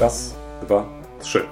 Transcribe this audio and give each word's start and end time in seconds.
Raz, 0.00 0.34
dwa, 0.62 0.84
trzy. 1.20 1.46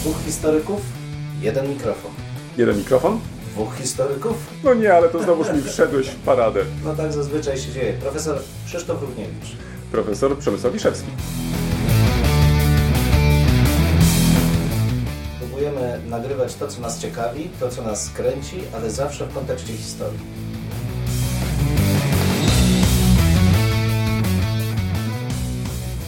Dwóch 0.00 0.16
historyków, 0.24 0.80
jeden 1.40 1.68
mikrofon. 1.68 2.10
Jeden 2.56 2.78
mikrofon? 2.78 3.20
Dwóch 3.52 3.74
historyków? 3.76 4.36
No 4.64 4.74
nie, 4.74 4.94
ale 4.94 5.08
to 5.08 5.22
znowuż 5.22 5.52
mi 5.52 5.62
wszedłeś 5.62 6.08
w 6.08 6.16
paradę. 6.16 6.60
No 6.84 6.94
tak 6.94 7.12
zazwyczaj 7.12 7.58
się 7.58 7.72
dzieje. 7.72 7.92
Profesor 7.92 8.38
Krzysztof 8.66 9.00
Równiewicz. 9.02 9.56
Profesor 9.92 10.38
Przemysław 10.38 10.72
Wiszewski. 10.72 11.10
Nagrywać 16.08 16.54
to, 16.54 16.68
co 16.68 16.80
nas 16.80 17.00
ciekawi, 17.00 17.50
to, 17.60 17.68
co 17.68 17.82
nas 17.82 18.10
kręci, 18.10 18.60
ale 18.74 18.90
zawsze 18.90 19.26
w 19.26 19.34
kontekście 19.34 19.72
historii. 19.72 20.47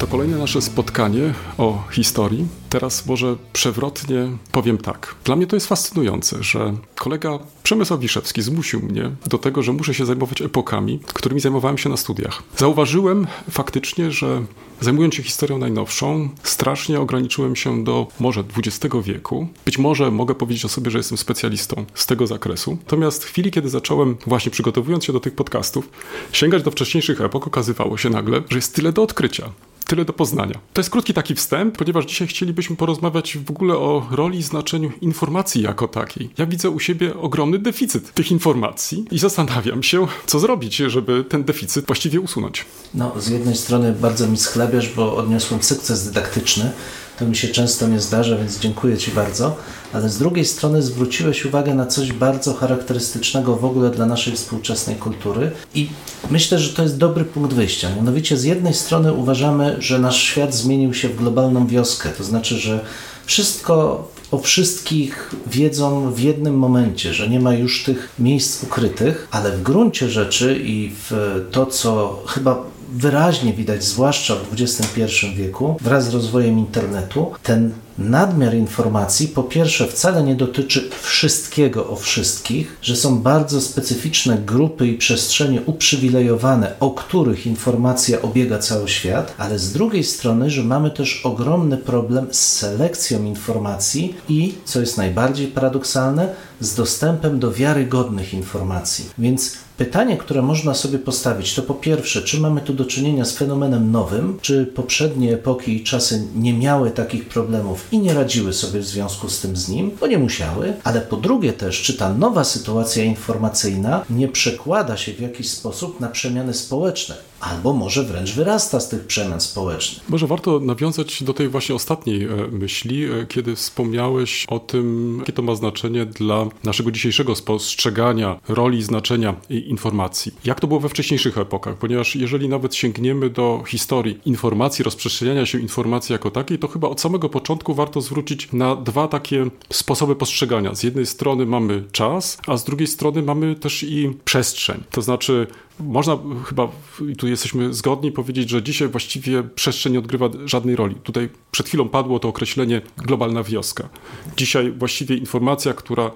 To 0.01 0.07
kolejne 0.07 0.39
nasze 0.39 0.63
spotkanie 0.63 1.35
o 1.59 1.83
historii. 1.91 2.47
Teraz 2.71 3.07
może 3.07 3.37
przewrotnie 3.53 4.29
powiem 4.53 4.79
tak. 4.79 5.15
Dla 5.25 5.37
mnie 5.37 5.47
to 5.47 5.57
jest 5.57 5.67
fascynujące, 5.67 6.43
że 6.43 6.75
kolega 6.95 7.39
Przemysław 7.63 8.01
Wiszewski 8.01 8.43
zmusił 8.43 8.81
mnie 8.81 9.11
do 9.27 9.39
tego, 9.39 9.63
że 9.63 9.73
muszę 9.73 9.95
się 9.95 10.07
zajmować 10.07 10.43
epokami, 10.43 11.01
którymi 11.07 11.41
zajmowałem 11.41 11.79
się 11.79 11.89
na 11.89 11.97
studiach. 11.97 12.43
Zauważyłem 12.57 13.27
faktycznie, 13.51 14.11
że 14.11 14.43
zajmując 14.81 15.15
się 15.15 15.23
historią 15.23 15.59
najnowszą, 15.59 16.29
strasznie 16.43 17.01
ograniczyłem 17.01 17.57
się 17.57 17.85
do 17.85 18.07
może 18.21 18.45
XX 18.57 18.95
wieku. 19.05 19.49
Być 19.65 19.79
może 19.79 20.11
mogę 20.11 20.35
powiedzieć 20.35 20.65
o 20.65 20.69
sobie, 20.69 20.91
że 20.91 20.99
jestem 20.99 21.19
specjalistą 21.19 21.85
z 21.95 22.07
tego 22.07 22.27
zakresu. 22.27 22.79
Natomiast 22.85 23.25
w 23.25 23.27
chwili, 23.27 23.51
kiedy 23.51 23.69
zacząłem, 23.69 24.17
właśnie 24.27 24.51
przygotowując 24.51 25.05
się 25.05 25.13
do 25.13 25.21
tych 25.21 25.35
podcastów, 25.35 25.89
sięgać 26.33 26.63
do 26.63 26.71
wcześniejszych 26.71 27.21
epok, 27.21 27.47
okazywało 27.47 27.97
się 27.97 28.11
nagle, 28.11 28.43
że 28.51 28.59
jest 28.59 28.75
tyle 28.75 28.93
do 28.93 29.03
odkrycia 29.03 29.51
tyle 29.91 30.05
do 30.05 30.13
poznania. 30.13 30.61
To 30.73 30.81
jest 30.81 30.91
krótki 30.91 31.15
taki 31.15 31.35
wstęp, 31.35 31.79
ponieważ 31.79 32.07
dzisiaj 32.07 32.29
chcielibyśmy 32.29 32.77
porozmawiać 32.77 33.39
w 33.47 33.51
ogóle 33.51 33.75
o 33.75 34.07
roli 34.11 34.39
i 34.39 34.43
znaczeniu 34.43 34.93
informacji 35.01 35.63
jako 35.63 35.89
takiej. 35.89 36.31
Ja 36.39 36.47
widzę 36.47 36.71
u 36.71 36.81
siebie 36.81 37.17
ogromny 37.17 37.59
deficyt 37.59 38.15
tych 38.15 38.31
informacji 38.31 39.05
i 39.11 39.19
zastanawiam 39.19 39.83
się, 39.83 40.07
co 40.27 40.41
zrobić, 40.41 40.77
żeby 40.77 41.25
ten 41.25 41.45
deficyt 41.45 41.87
właściwie 41.87 42.21
usunąć. 42.21 42.65
No, 42.95 43.13
z 43.19 43.29
jednej 43.29 43.57
strony 43.57 43.93
bardzo 43.93 44.29
mi 44.29 44.37
schlebiasz, 44.37 44.89
bo 44.89 45.17
odniosłem 45.17 45.63
sukces 45.63 46.07
dydaktyczny. 46.07 46.73
To 47.21 47.27
mi 47.27 47.37
się 47.37 47.49
często 47.49 47.89
nie 47.89 48.01
zdarza, 48.01 48.37
więc 48.37 48.59
dziękuję 48.59 48.99
Ci 48.99 49.11
bardzo. 49.11 49.57
Ale 49.93 50.09
z 50.09 50.19
drugiej 50.19 50.45
strony 50.45 50.83
zwróciłeś 50.83 51.45
uwagę 51.45 51.75
na 51.75 51.87
coś 51.87 52.13
bardzo 52.13 52.55
charakterystycznego 52.55 53.57
w 53.57 53.65
ogóle 53.65 53.91
dla 53.91 54.07
naszej 54.07 54.33
współczesnej 54.33 54.97
kultury 54.97 55.51
i 55.75 55.89
myślę, 56.31 56.59
że 56.59 56.73
to 56.73 56.83
jest 56.83 56.99
dobry 56.99 57.25
punkt 57.25 57.53
wyjścia. 57.53 57.97
Mianowicie 57.97 58.37
z 58.37 58.45
jednej 58.45 58.75
strony 58.75 59.13
uważamy, 59.13 59.77
że 59.79 59.99
nasz 59.99 60.23
świat 60.23 60.55
zmienił 60.55 60.95
się 60.95 61.09
w 61.09 61.17
globalną 61.17 61.67
wioskę, 61.67 62.09
to 62.09 62.25
znaczy, 62.25 62.57
że 62.57 62.81
wszystko 63.27 64.09
o 64.31 64.39
wszystkich 64.39 65.35
wiedzą 65.47 66.13
w 66.13 66.21
jednym 66.21 66.59
momencie, 66.59 67.15
że 67.15 67.29
nie 67.29 67.41
ma 67.41 67.55
już 67.55 67.85
tych 67.85 68.09
miejsc 68.19 68.63
ukrytych, 68.63 69.29
ale 69.31 69.53
w 69.53 69.63
gruncie 69.63 70.09
rzeczy 70.09 70.61
i 70.65 70.93
w 71.09 71.41
to, 71.51 71.67
co 71.67 72.23
chyba 72.27 72.65
wyraźnie 72.93 73.53
widać, 73.53 73.85
zwłaszcza 73.85 74.37
w 74.37 74.61
XXI 74.61 75.03
wieku, 75.37 75.77
wraz 75.81 76.05
z 76.05 76.15
rozwojem 76.15 76.59
internetu, 76.59 77.31
ten 77.43 77.73
nadmiar 77.99 78.55
informacji 78.55 79.29
po 79.29 79.43
pierwsze 79.43 79.87
wcale 79.87 80.23
nie 80.23 80.35
dotyczy 80.35 80.91
wszystkiego 81.03 81.91
o 81.91 81.97
wszystkich, 81.97 82.77
że 82.83 82.97
są 82.97 83.19
bardzo 83.19 83.61
specyficzne 83.61 84.39
grupy 84.39 84.87
i 84.87 84.99
przestrzenie 84.99 85.61
uprzywilejowane, 85.67 86.73
o 86.81 86.91
których 86.91 87.47
informacja 87.47 88.23
obiega 88.23 88.59
cały 88.59 88.89
świat, 88.89 89.35
ale 89.39 89.59
z 89.59 89.73
drugiej 89.73 90.05
strony, 90.05 90.51
że 90.51 90.65
mamy 90.65 90.91
też 90.91 91.21
ogromny 91.25 91.77
problem 91.77 92.27
z 92.31 92.57
selekcją 92.57 93.25
informacji 93.25 94.15
i, 94.29 94.55
co 94.65 94.81
jest 94.81 94.97
najbardziej 94.97 95.47
paradoksalne, 95.47 96.35
z 96.61 96.75
dostępem 96.75 97.39
do 97.39 97.53
wiarygodnych 97.53 98.35
informacji. 98.35 99.11
Więc 99.19 99.53
pytanie, 99.81 100.17
które 100.17 100.43
można 100.43 100.75
sobie 100.75 100.99
postawić, 100.99 101.55
to 101.55 101.63
po 101.63 101.75
pierwsze, 101.75 102.23
czy 102.23 102.41
mamy 102.41 102.61
tu 102.61 102.75
do 102.75 102.85
czynienia 102.85 103.25
z 103.25 103.33
fenomenem 103.33 103.93
nowym, 103.93 104.39
czy 104.43 104.67
poprzednie 104.67 105.35
epoki 105.35 105.77
i 105.77 105.85
czasy 105.85 106.27
nie 106.35 106.55
miały 106.55 106.91
takich 106.91 107.29
problemów 107.29 107.87
i 107.93 107.99
nie 107.99 108.15
radziły 108.15 108.53
sobie 108.53 108.81
w 108.81 108.87
związku 108.87 109.29
z 109.29 109.41
tym 109.41 109.57
z 109.57 109.69
nim, 109.69 109.91
bo 110.01 110.07
nie 110.07 110.19
musiały, 110.19 110.73
ale 110.85 111.01
po 111.01 111.17
drugie 111.17 111.53
też, 111.53 111.83
czy 111.83 111.95
ta 111.97 112.15
nowa 112.15 112.45
sytuacja 112.45 113.05
informacyjna 113.05 114.05
nie 114.11 114.29
przekłada 114.29 114.97
się 114.97 115.13
w 115.13 115.21
jakiś 115.21 115.51
sposób 115.51 116.01
na 116.01 116.09
przemiany 116.09 116.55
społeczne, 116.55 117.15
albo 117.41 117.73
może 117.73 118.05
wręcz 118.05 118.33
wyrasta 118.33 118.81
z 118.81 118.89
tych 118.89 119.07
przemian 119.07 119.41
społecznych. 119.41 120.09
Może 120.09 120.27
warto 120.27 120.61
nawiązać 120.61 121.23
do 121.23 121.35
tej 121.35 121.49
właśnie 121.49 121.75
ostatniej 121.75 122.25
e, 122.25 122.29
myśli, 122.53 123.05
e, 123.05 123.27
kiedy 123.29 123.57
wspomniałeś 123.57 124.47
o 124.49 124.59
tym, 124.59 125.17
jakie 125.19 125.33
to 125.33 125.43
ma 125.43 125.55
znaczenie 125.55 126.07
dla 126.07 126.47
naszego 126.65 126.91
dzisiejszego 126.91 127.35
spostrzegania 127.35 128.41
roli 128.49 128.79
i 128.79 128.83
znaczenia 128.83 129.35
informacji. 129.71 130.35
Jak 130.45 130.61
to 130.61 130.67
było 130.67 130.81
we 130.81 130.89
wcześniejszych 130.89 131.39
epokach? 131.39 131.77
Ponieważ 131.77 132.17
jeżeli 132.17 132.49
nawet 132.49 132.75
sięgniemy 132.75 133.31
do 133.31 133.63
historii 133.67 134.19
informacji, 134.25 134.83
rozprzestrzeniania 134.83 135.47
się 135.47 135.59
informacji 135.61 136.13
jako 136.13 136.31
takiej, 136.31 136.59
to 136.59 136.69
chyba 136.69 136.89
od 136.89 137.01
samego 137.01 137.29
początku 137.29 137.75
warto 137.75 138.01
zwrócić 138.01 138.53
na 138.53 138.77
dwa 138.77 139.09
takie 139.09 139.47
sposoby 139.73 140.17
postrzegania. 140.17 140.75
Z 140.75 140.83
jednej 140.83 141.07
strony 141.07 141.47
mamy 141.47 141.85
czas, 141.93 142.39
a 142.47 142.57
z 142.57 142.65
drugiej 142.65 142.87
strony 142.87 143.23
mamy 143.23 143.55
też 143.55 143.83
i 143.83 144.13
przestrzeń. 144.25 144.83
To 144.91 145.03
znaczy 145.03 145.47
można 145.81 146.19
chyba, 146.45 146.69
i 147.13 147.17
tu 147.17 147.29
jesteśmy 147.29 147.75
zgodni, 147.75 148.13
powiedzieć, 148.13 148.51
że 148.51 148.63
dzisiaj 148.63 148.89
właściwie 148.89 149.43
przestrzeń 149.43 149.93
nie 149.93 149.99
odgrywa 149.99 150.29
żadnej 150.45 150.77
roli. 150.77 150.95
Tutaj 150.95 151.29
przed 151.51 151.69
chwilą 151.69 151.89
padło 151.89 152.19
to 152.19 152.29
określenie 152.29 152.83
globalna 152.97 153.43
wioska. 153.43 153.89
Dzisiaj 154.37 154.73
właściwie 154.73 155.17
informacja, 155.17 155.75
która 155.75 156.11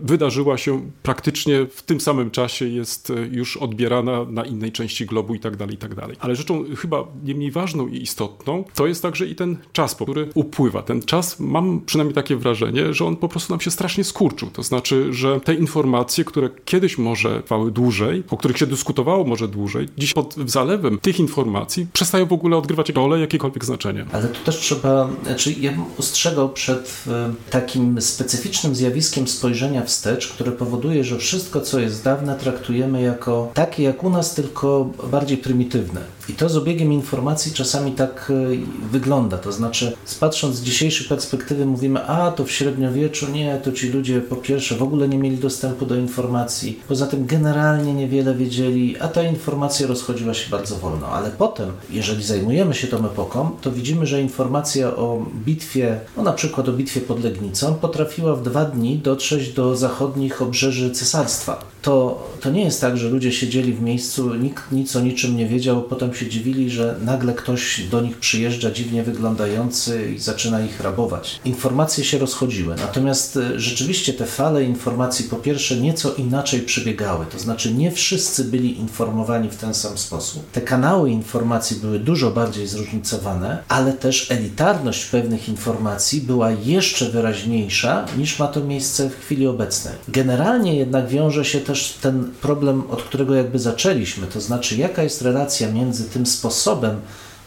wydarzyła 0.00 0.58
się 0.58 0.90
praktycznie 1.02 1.66
w 1.66 1.82
tym 1.82 2.00
samym 2.00 2.30
czasie, 2.30 2.68
jest 2.68 3.10
e, 3.10 3.14
już 3.14 3.56
odbierana 3.56 4.24
na 4.24 4.44
innej 4.44 4.72
części 4.72 5.06
globu 5.06 5.34
i 5.34 5.40
tak 5.40 5.56
dalej, 5.56 5.74
i 5.74 5.78
tak 5.78 5.94
dalej. 5.94 6.16
Ale 6.20 6.36
rzeczą 6.36 6.64
chyba 6.76 7.04
nie 7.24 7.34
mniej 7.34 7.50
ważną 7.50 7.88
i 7.88 8.02
istotną 8.02 8.64
to 8.74 8.86
jest 8.86 9.02
także 9.02 9.26
i 9.26 9.34
ten 9.34 9.56
czas, 9.72 9.94
który 9.94 10.28
upływa. 10.34 10.82
Ten 10.82 11.02
czas, 11.02 11.40
mam 11.40 11.80
przynajmniej 11.86 12.14
takie 12.14 12.36
wrażenie, 12.36 12.94
że 12.94 13.04
on 13.04 13.16
po 13.16 13.28
prostu 13.28 13.52
nam 13.52 13.60
się 13.60 13.70
strasznie 13.70 14.04
skurczył. 14.04 14.50
To 14.50 14.62
znaczy, 14.62 15.12
że 15.12 15.40
te 15.40 15.54
informacje, 15.54 16.24
które 16.24 16.50
kiedyś 16.64 16.98
może 16.98 17.42
trwały 17.42 17.70
dłużej, 17.70 18.22
o 18.30 18.36
których 18.36 18.58
się 18.58 18.66
dyskutowało 18.66 19.24
może 19.24 19.48
dłużej, 19.48 19.88
dziś 19.98 20.12
pod 20.12 20.34
zalewem 20.46 20.98
tych 20.98 21.20
informacji 21.20 21.86
przestają 21.92 22.26
w 22.26 22.32
ogóle 22.32 22.56
odgrywać 22.56 22.90
rolę, 22.90 23.20
jakiekolwiek 23.20 23.64
znaczenie. 23.64 24.06
Ale 24.12 24.28
tu 24.28 24.44
też 24.44 24.56
trzeba, 24.56 25.10
znaczy 25.22 25.54
ja 25.60 25.72
bym 25.72 25.84
ostrzegał 25.98 26.50
przed 26.50 27.04
e, 27.06 27.34
takim 27.50 28.00
specyficznym 28.00 28.74
zjawiskiem 28.74 29.28
spojrzenia 29.52 29.82
wstecz, 29.82 30.28
które 30.28 30.52
powoduje, 30.52 31.04
że 31.04 31.18
wszystko, 31.18 31.60
co 31.60 31.80
jest 31.80 32.04
dawne, 32.04 32.36
traktujemy 32.36 33.02
jako 33.02 33.50
takie 33.54 33.82
jak 33.82 34.04
u 34.04 34.10
nas, 34.10 34.34
tylko 34.34 34.90
bardziej 35.10 35.38
prymitywne. 35.38 36.00
I 36.28 36.32
to 36.32 36.48
z 36.48 36.56
obiegiem 36.56 36.92
informacji 36.92 37.52
czasami 37.52 37.92
tak 37.92 38.32
e, 38.34 38.88
wygląda. 38.90 39.38
To 39.38 39.52
znaczy, 39.52 39.92
patrząc 40.20 40.56
z 40.56 40.62
dzisiejszej 40.62 41.06
perspektywy, 41.06 41.66
mówimy, 41.66 42.06
a 42.06 42.30
to 42.30 42.44
w 42.44 42.50
średniowieczu 42.50 43.30
nie, 43.30 43.60
to 43.64 43.72
ci 43.72 43.88
ludzie 43.88 44.20
po 44.20 44.36
pierwsze 44.36 44.74
w 44.74 44.82
ogóle 44.82 45.08
nie 45.08 45.18
mieli 45.18 45.36
dostępu 45.36 45.86
do 45.86 45.96
informacji, 45.96 46.80
poza 46.88 47.06
tym 47.06 47.26
generalnie 47.26 47.94
niewiele 47.94 48.34
wiedzieli, 48.34 48.96
a 49.00 49.08
ta 49.08 49.22
informacja 49.22 49.86
rozchodziła 49.86 50.34
się 50.34 50.50
bardzo 50.50 50.76
wolno. 50.76 51.06
Ale 51.08 51.30
potem, 51.30 51.72
jeżeli 51.90 52.24
zajmujemy 52.24 52.74
się 52.74 52.86
tą 52.86 53.06
epoką, 53.06 53.50
to 53.60 53.72
widzimy, 53.72 54.06
że 54.06 54.22
informacja 54.22 54.96
o 54.96 55.26
bitwie, 55.44 56.00
no 56.16 56.22
na 56.22 56.32
przykład 56.32 56.68
o 56.68 56.72
bitwie 56.72 57.00
pod 57.00 57.24
Legnicą, 57.24 57.74
potrafiła 57.74 58.36
w 58.36 58.42
dwa 58.42 58.64
dni 58.64 58.98
dotrzeć 58.98 59.41
do 59.48 59.76
zachodnich 59.76 60.42
obrzeży 60.42 60.90
cesarstwa 60.90 61.72
to, 61.82 62.28
to 62.40 62.50
nie 62.50 62.64
jest 62.64 62.80
tak, 62.80 62.96
że 62.96 63.08
ludzie 63.08 63.32
siedzieli 63.32 63.72
w 63.72 63.82
miejscu, 63.82 64.34
nikt 64.34 64.72
nic 64.72 64.96
o 64.96 65.00
niczym 65.00 65.36
nie 65.36 65.46
wiedział, 65.46 65.82
potem 65.82 66.14
się 66.14 66.28
dziwili, 66.28 66.70
że 66.70 66.96
nagle 67.04 67.34
ktoś 67.34 67.80
do 67.90 68.00
nich 68.00 68.18
przyjeżdża 68.18 68.70
dziwnie 68.70 69.02
wyglądający 69.02 70.12
i 70.12 70.18
zaczyna 70.18 70.60
ich 70.64 70.80
rabować. 70.80 71.40
Informacje 71.44 72.04
się 72.04 72.18
rozchodziły, 72.18 72.74
natomiast 72.74 73.36
e, 73.36 73.60
rzeczywiście 73.60 74.12
te 74.12 74.26
fale 74.26 74.64
informacji 74.64 75.24
po 75.24 75.36
pierwsze 75.36 75.76
nieco 75.76 76.14
inaczej 76.14 76.60
przebiegały, 76.60 77.26
to 77.26 77.38
znaczy 77.38 77.74
nie 77.74 77.90
wszyscy 77.90 78.44
byli 78.44 78.80
informowani 78.80 79.50
w 79.50 79.56
ten 79.56 79.74
sam 79.74 79.98
sposób. 79.98 80.50
Te 80.50 80.60
kanały 80.60 81.10
informacji 81.10 81.76
były 81.76 81.98
dużo 81.98 82.30
bardziej 82.30 82.66
zróżnicowane, 82.66 83.62
ale 83.68 83.92
też 83.92 84.30
elitarność 84.30 85.04
pewnych 85.04 85.48
informacji 85.48 86.20
była 86.20 86.50
jeszcze 86.50 87.10
wyraźniejsza 87.10 88.06
niż 88.18 88.38
ma 88.38 88.46
to 88.46 88.60
miejsce 88.60 89.10
w 89.10 89.20
chwili 89.20 89.31
obecnej. 89.46 89.94
Generalnie 90.08 90.76
jednak 90.76 91.08
wiąże 91.08 91.44
się 91.44 91.60
też 91.60 91.98
ten 92.02 92.30
problem, 92.40 92.82
od 92.90 93.02
którego 93.02 93.34
jakby 93.34 93.58
zaczęliśmy, 93.58 94.26
to 94.26 94.40
znaczy 94.40 94.76
jaka 94.76 95.02
jest 95.02 95.22
relacja 95.22 95.72
między 95.72 96.04
tym 96.04 96.26
sposobem 96.26 97.00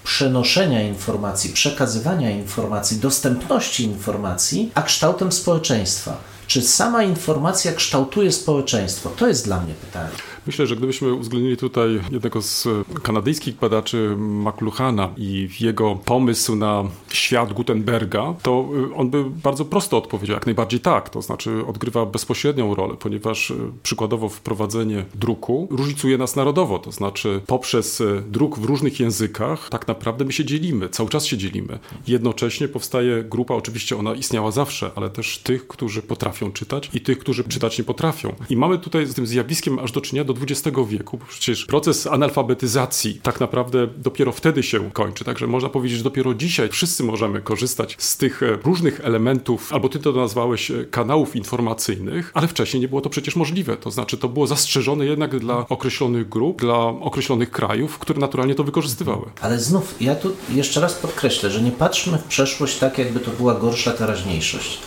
przenoszenia 0.03 0.87
informacji, 0.87 1.53
przekazywania 1.53 2.31
informacji, 2.31 2.97
dostępności 2.97 3.83
informacji, 3.83 4.71
a 4.73 4.81
kształtem 4.81 5.31
społeczeństwa. 5.31 6.17
Czy 6.47 6.61
sama 6.61 7.03
informacja 7.03 7.73
kształtuje 7.73 8.31
społeczeństwo? 8.31 9.09
To 9.09 9.27
jest 9.27 9.45
dla 9.45 9.61
mnie 9.61 9.73
pytanie. 9.73 10.09
Myślę, 10.47 10.67
że 10.67 10.75
gdybyśmy 10.75 11.13
uwzględnili 11.13 11.57
tutaj 11.57 12.01
jednego 12.11 12.41
z 12.41 12.67
kanadyjskich 13.03 13.55
badaczy 13.55 14.15
McLuhana 14.17 15.09
i 15.17 15.49
jego 15.59 15.95
pomysł 15.95 16.55
na 16.55 16.83
świat 17.15 17.53
Gutenberga, 17.53 18.33
to 18.41 18.69
y, 18.91 18.95
on 18.95 19.09
by 19.09 19.23
bardzo 19.44 19.65
prosto 19.65 19.97
odpowiedział, 19.97 20.33
jak 20.33 20.45
najbardziej 20.45 20.79
tak, 20.79 21.09
to 21.09 21.21
znaczy 21.21 21.65
odgrywa 21.67 22.06
bezpośrednią 22.06 22.75
rolę, 22.75 22.95
ponieważ 23.00 23.51
y, 23.51 23.56
przykładowo 23.83 24.29
wprowadzenie 24.29 25.06
druku 25.15 25.67
różnicuje 25.71 26.17
nas 26.17 26.35
narodowo, 26.35 26.79
to 26.79 26.91
znaczy 26.91 27.41
poprzez 27.47 28.01
y, 28.01 28.23
druk 28.27 28.59
w 28.59 28.63
różnych 28.63 29.00
językach 29.00 29.69
tak 29.69 29.88
naprawdę 29.88 30.25
my 30.25 30.31
się 30.31 30.45
dzielimy, 30.45 30.89
cały 30.89 31.09
czas 31.09 31.25
się 31.25 31.38
dzielimy. 31.38 31.79
Jednocześnie 32.07 32.67
powstaje 32.67 33.23
grupa, 33.23 33.53
oczywiście 33.53 33.97
ona 33.97 34.13
istniała 34.13 34.51
zawsze, 34.51 34.91
ale 34.95 35.09
też 35.09 35.38
tych, 35.38 35.68
którzy 35.68 36.01
potrafią 36.01 36.51
czytać 36.51 36.89
i 36.94 37.01
tych, 37.01 37.19
którzy 37.19 37.44
czytać 37.44 37.77
nie 37.77 37.83
potrafią. 37.83 38.35
I 38.50 38.57
mamy 38.57 38.77
tutaj 38.77 39.06
z 39.06 39.13
tym 39.13 39.27
zjawiskiem 39.27 39.79
aż 39.79 39.91
do 39.91 40.01
czynienia 40.01 40.23
do 40.23 40.33
XX 40.33 40.77
wieku. 40.88 41.19
Przecież 41.29 41.65
proces 41.65 42.07
analfabetyzacji 42.07 43.19
tak 43.23 43.39
naprawdę 43.39 43.88
dopiero 43.97 44.31
wtedy 44.31 44.63
się 44.63 44.91
kończy. 44.91 45.25
Także 45.25 45.47
można 45.47 45.69
powiedzieć, 45.69 45.97
że 45.97 46.03
dopiero 46.03 46.33
dzisiaj 46.33 46.69
wszyscy 46.69 47.03
możemy 47.06 47.42
korzystać 47.42 47.96
z 48.00 48.18
tych 48.18 48.44
e, 48.44 48.57
różnych 48.63 49.00
elementów, 49.04 49.74
albo 49.74 49.90
ty 49.90 50.00
to 50.00 50.12
nazwałeś 50.12 50.72
e, 50.72 50.86
kanałów 50.86 51.36
informacyjnych, 51.36 52.31
ale 52.34 52.48
wcześniej 52.48 52.81
nie 52.81 52.88
było 52.88 53.02
to 53.02 53.10
przecież 53.10 53.36
możliwe. 53.36 53.78
To 53.78 53.92
znaczy, 53.92 54.18
to 54.18 54.30
było 54.30 54.48
zastrzeżone 54.48 55.06
jednak 55.06 55.40
dla 55.40 55.66
określonych 55.69 56.30
grup, 56.30 56.62
dla 56.62 56.78
określonych 56.78 57.52
krajów, 57.52 58.00
które 58.00 58.19
naturalnie 58.19 58.56
to 58.56 58.63
wykorzystywały. 58.63 59.25
Ale 59.42 59.60
znów, 59.60 59.96
ja 60.02 60.16
tu 60.16 60.36
jeszcze 60.50 60.81
raz 60.81 60.94
podkreślę, 60.94 61.50
że 61.50 61.62
nie 61.62 61.72
patrzmy 61.72 62.18
w 62.18 62.24
przeszłość 62.24 62.78
tak, 62.78 62.98
jakby 62.98 63.19
to 63.19 63.31
była 63.31 63.54
gorsza 63.54 63.92
teraźniejszość. 63.92 64.80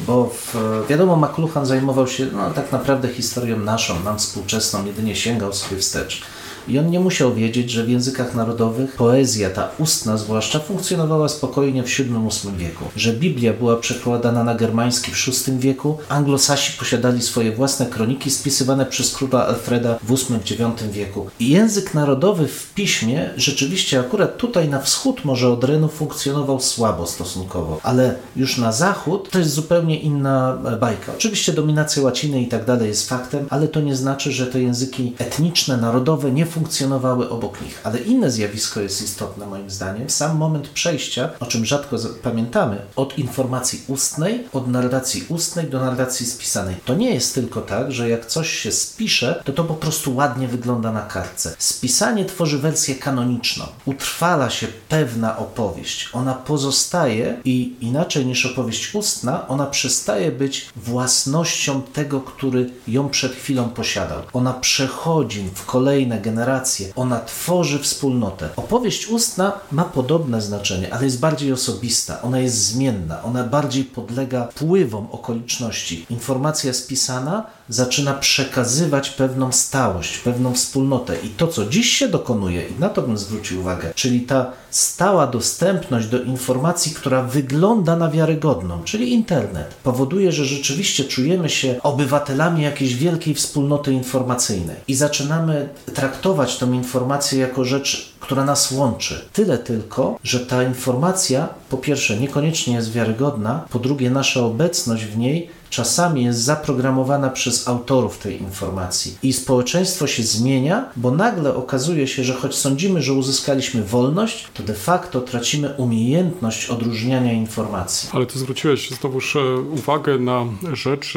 Bo 0.00 0.30
w, 0.34 0.56
wiadomo, 0.88 1.16
McLuhan 1.16 1.66
zajmował 1.66 2.06
się 2.06 2.26
no, 2.32 2.50
tak 2.50 2.72
naprawdę 2.72 3.08
historią 3.08 3.58
naszą, 3.58 4.02
nam 4.04 4.18
współczesną, 4.18 4.86
jedynie 4.86 5.16
sięgał 5.16 5.52
sobie 5.52 5.80
wstecz. 5.80 6.22
I 6.68 6.78
on 6.78 6.90
nie 6.90 7.00
musiał 7.00 7.34
wiedzieć, 7.34 7.70
że 7.70 7.84
w 7.84 7.88
językach 7.88 8.34
narodowych 8.34 8.96
poezja, 8.96 9.50
ta 9.50 9.68
ustna 9.78 10.16
zwłaszcza, 10.16 10.58
funkcjonowała 10.58 11.28
spokojnie 11.28 11.82
w 11.82 11.98
VII-VIII 11.98 12.56
wieku. 12.56 12.84
Że 12.96 13.12
Biblia 13.12 13.52
była 13.52 13.76
przekładana 13.76 14.44
na 14.44 14.54
germański 14.54 15.10
w 15.12 15.46
VI 15.46 15.58
wieku, 15.58 15.98
anglosasi 16.08 16.78
posiadali 16.78 17.22
swoje 17.22 17.52
własne 17.52 17.86
kroniki 17.86 18.30
spisywane 18.30 18.86
przez 18.86 19.14
króla 19.14 19.46
Alfreda 19.46 19.98
w 20.02 20.08
VIII-IX 20.08 20.82
wieku. 20.92 21.26
I 21.40 21.48
język 21.48 21.94
narodowy 21.94 22.48
w 22.48 22.74
piśmie 22.74 23.30
rzeczywiście 23.36 24.00
akurat 24.00 24.36
tutaj 24.36 24.68
na 24.68 24.80
wschód 24.80 25.24
może 25.24 25.48
od 25.48 25.64
Renu 25.64 25.88
funkcjonował 25.88 26.60
słabo 26.60 27.06
stosunkowo, 27.06 27.80
ale 27.82 28.14
już 28.36 28.58
na 28.58 28.72
zachód 28.72 29.30
to 29.30 29.38
jest 29.38 29.50
zupełnie 29.50 30.00
inna 30.00 30.58
bajka. 30.80 31.12
Oczywiście 31.12 31.52
dominacja 31.52 32.02
łaciny 32.02 32.42
i 32.42 32.48
tak 32.48 32.64
dalej 32.64 32.88
jest 32.88 33.08
faktem, 33.08 33.46
ale 33.50 33.68
to 33.68 33.80
nie 33.80 33.96
znaczy, 33.96 34.32
że 34.32 34.46
te 34.46 34.62
języki 34.62 35.12
etniczne, 35.18 35.76
narodowe 35.76 36.32
nie 36.32 36.46
funkcjonowały 36.54 37.30
obok 37.30 37.60
nich. 37.60 37.80
Ale 37.84 37.98
inne 37.98 38.30
zjawisko 38.30 38.80
jest 38.80 39.02
istotne 39.02 39.46
moim 39.46 39.70
zdaniem. 39.70 40.10
Sam 40.10 40.36
moment 40.36 40.68
przejścia, 40.68 41.30
o 41.40 41.46
czym 41.46 41.64
rzadko 41.64 41.96
pamiętamy, 42.22 42.76
od 42.96 43.18
informacji 43.18 43.82
ustnej, 43.86 44.44
od 44.52 44.68
narracji 44.68 45.24
ustnej 45.28 45.66
do 45.66 45.80
narracji 45.80 46.26
spisanej. 46.26 46.76
To 46.84 46.94
nie 46.94 47.14
jest 47.14 47.34
tylko 47.34 47.60
tak, 47.60 47.92
że 47.92 48.08
jak 48.08 48.26
coś 48.26 48.50
się 48.50 48.72
spisze, 48.72 49.42
to 49.44 49.52
to 49.52 49.64
po 49.64 49.74
prostu 49.74 50.16
ładnie 50.16 50.48
wygląda 50.48 50.92
na 50.92 51.02
kartce. 51.02 51.54
Spisanie 51.58 52.24
tworzy 52.24 52.58
wersję 52.58 52.94
kanoniczną. 52.94 53.64
Utrwala 53.84 54.50
się 54.50 54.66
pewna 54.88 55.38
opowieść. 55.38 56.08
Ona 56.12 56.34
pozostaje 56.34 57.40
i 57.44 57.74
inaczej 57.80 58.26
niż 58.26 58.46
opowieść 58.46 58.94
ustna, 58.94 59.48
ona 59.48 59.66
przestaje 59.66 60.32
być 60.32 60.68
własnością 60.76 61.82
tego, 61.82 62.20
który 62.20 62.70
ją 62.88 63.08
przed 63.08 63.32
chwilą 63.32 63.68
posiadał. 63.68 64.22
Ona 64.32 64.52
przechodzi 64.52 65.48
w 65.54 65.66
kolejne 65.66 66.20
generacje 66.20 66.43
generację, 66.44 66.92
ona 66.96 67.20
tworzy 67.20 67.78
wspólnotę. 67.78 68.48
Opowieść 68.56 69.08
ustna 69.08 69.52
ma 69.72 69.84
podobne 69.84 70.40
znaczenie, 70.42 70.94
ale 70.94 71.04
jest 71.04 71.20
bardziej 71.20 71.52
osobista, 71.52 72.22
ona 72.22 72.38
jest 72.38 72.56
zmienna, 72.56 73.22
ona 73.22 73.44
bardziej 73.44 73.84
podlega 73.84 74.48
wpływom 74.50 75.08
okoliczności. 75.10 76.06
Informacja 76.10 76.72
spisana 76.72 77.46
zaczyna 77.68 78.14
przekazywać 78.14 79.10
pewną 79.10 79.52
stałość, 79.52 80.18
pewną 80.18 80.54
wspólnotę. 80.54 81.16
I 81.24 81.28
to, 81.28 81.48
co 81.48 81.66
dziś 81.66 81.90
się 81.90 82.08
dokonuje, 82.08 82.68
i 82.68 82.80
na 82.80 82.88
to 82.88 83.02
bym 83.02 83.18
zwrócił 83.18 83.60
uwagę, 83.60 83.92
czyli 83.94 84.20
ta 84.20 84.52
stała 84.70 85.26
dostępność 85.26 86.06
do 86.06 86.22
informacji, 86.22 86.94
która 86.94 87.22
wygląda 87.22 87.96
na 87.96 88.10
wiarygodną, 88.10 88.82
czyli 88.84 89.12
internet, 89.12 89.74
powoduje, 89.82 90.32
że 90.32 90.44
rzeczywiście 90.44 91.04
czujemy 91.04 91.50
się 91.50 91.80
obywatelami 91.82 92.62
jakiejś 92.62 92.94
wielkiej 92.94 93.34
wspólnoty 93.34 93.92
informacyjnej 93.92 94.76
i 94.88 94.94
zaczynamy 94.94 95.68
traktować 95.94 96.56
tą 96.56 96.72
informację 96.72 97.38
jako 97.38 97.64
rzecz 97.64 98.14
która 98.24 98.44
nas 98.44 98.72
łączy. 98.72 99.24
Tyle 99.32 99.58
tylko, 99.58 100.18
że 100.22 100.40
ta 100.40 100.62
informacja 100.62 101.48
po 101.68 101.76
pierwsze 101.76 102.16
niekoniecznie 102.16 102.74
jest 102.74 102.92
wiarygodna, 102.92 103.64
po 103.70 103.78
drugie 103.78 104.10
nasza 104.10 104.40
obecność 104.40 105.04
w 105.04 105.18
niej 105.18 105.50
czasami 105.74 106.24
jest 106.24 106.40
zaprogramowana 106.42 107.30
przez 107.30 107.68
autorów 107.68 108.18
tej 108.18 108.42
informacji. 108.42 109.18
I 109.22 109.32
społeczeństwo 109.32 110.06
się 110.06 110.22
zmienia, 110.22 110.90
bo 110.96 111.10
nagle 111.10 111.54
okazuje 111.54 112.06
się, 112.06 112.24
że 112.24 112.34
choć 112.34 112.54
sądzimy, 112.54 113.02
że 113.02 113.12
uzyskaliśmy 113.12 113.82
wolność, 113.82 114.48
to 114.54 114.62
de 114.62 114.74
facto 114.74 115.20
tracimy 115.20 115.74
umiejętność 115.76 116.70
odróżniania 116.70 117.32
informacji. 117.32 118.08
Ale 118.12 118.26
ty 118.26 118.38
zwróciłeś 118.38 118.90
znowuż 118.90 119.36
e, 119.36 119.56
uwagę 119.56 120.18
na 120.18 120.44
rzecz, 120.72 121.14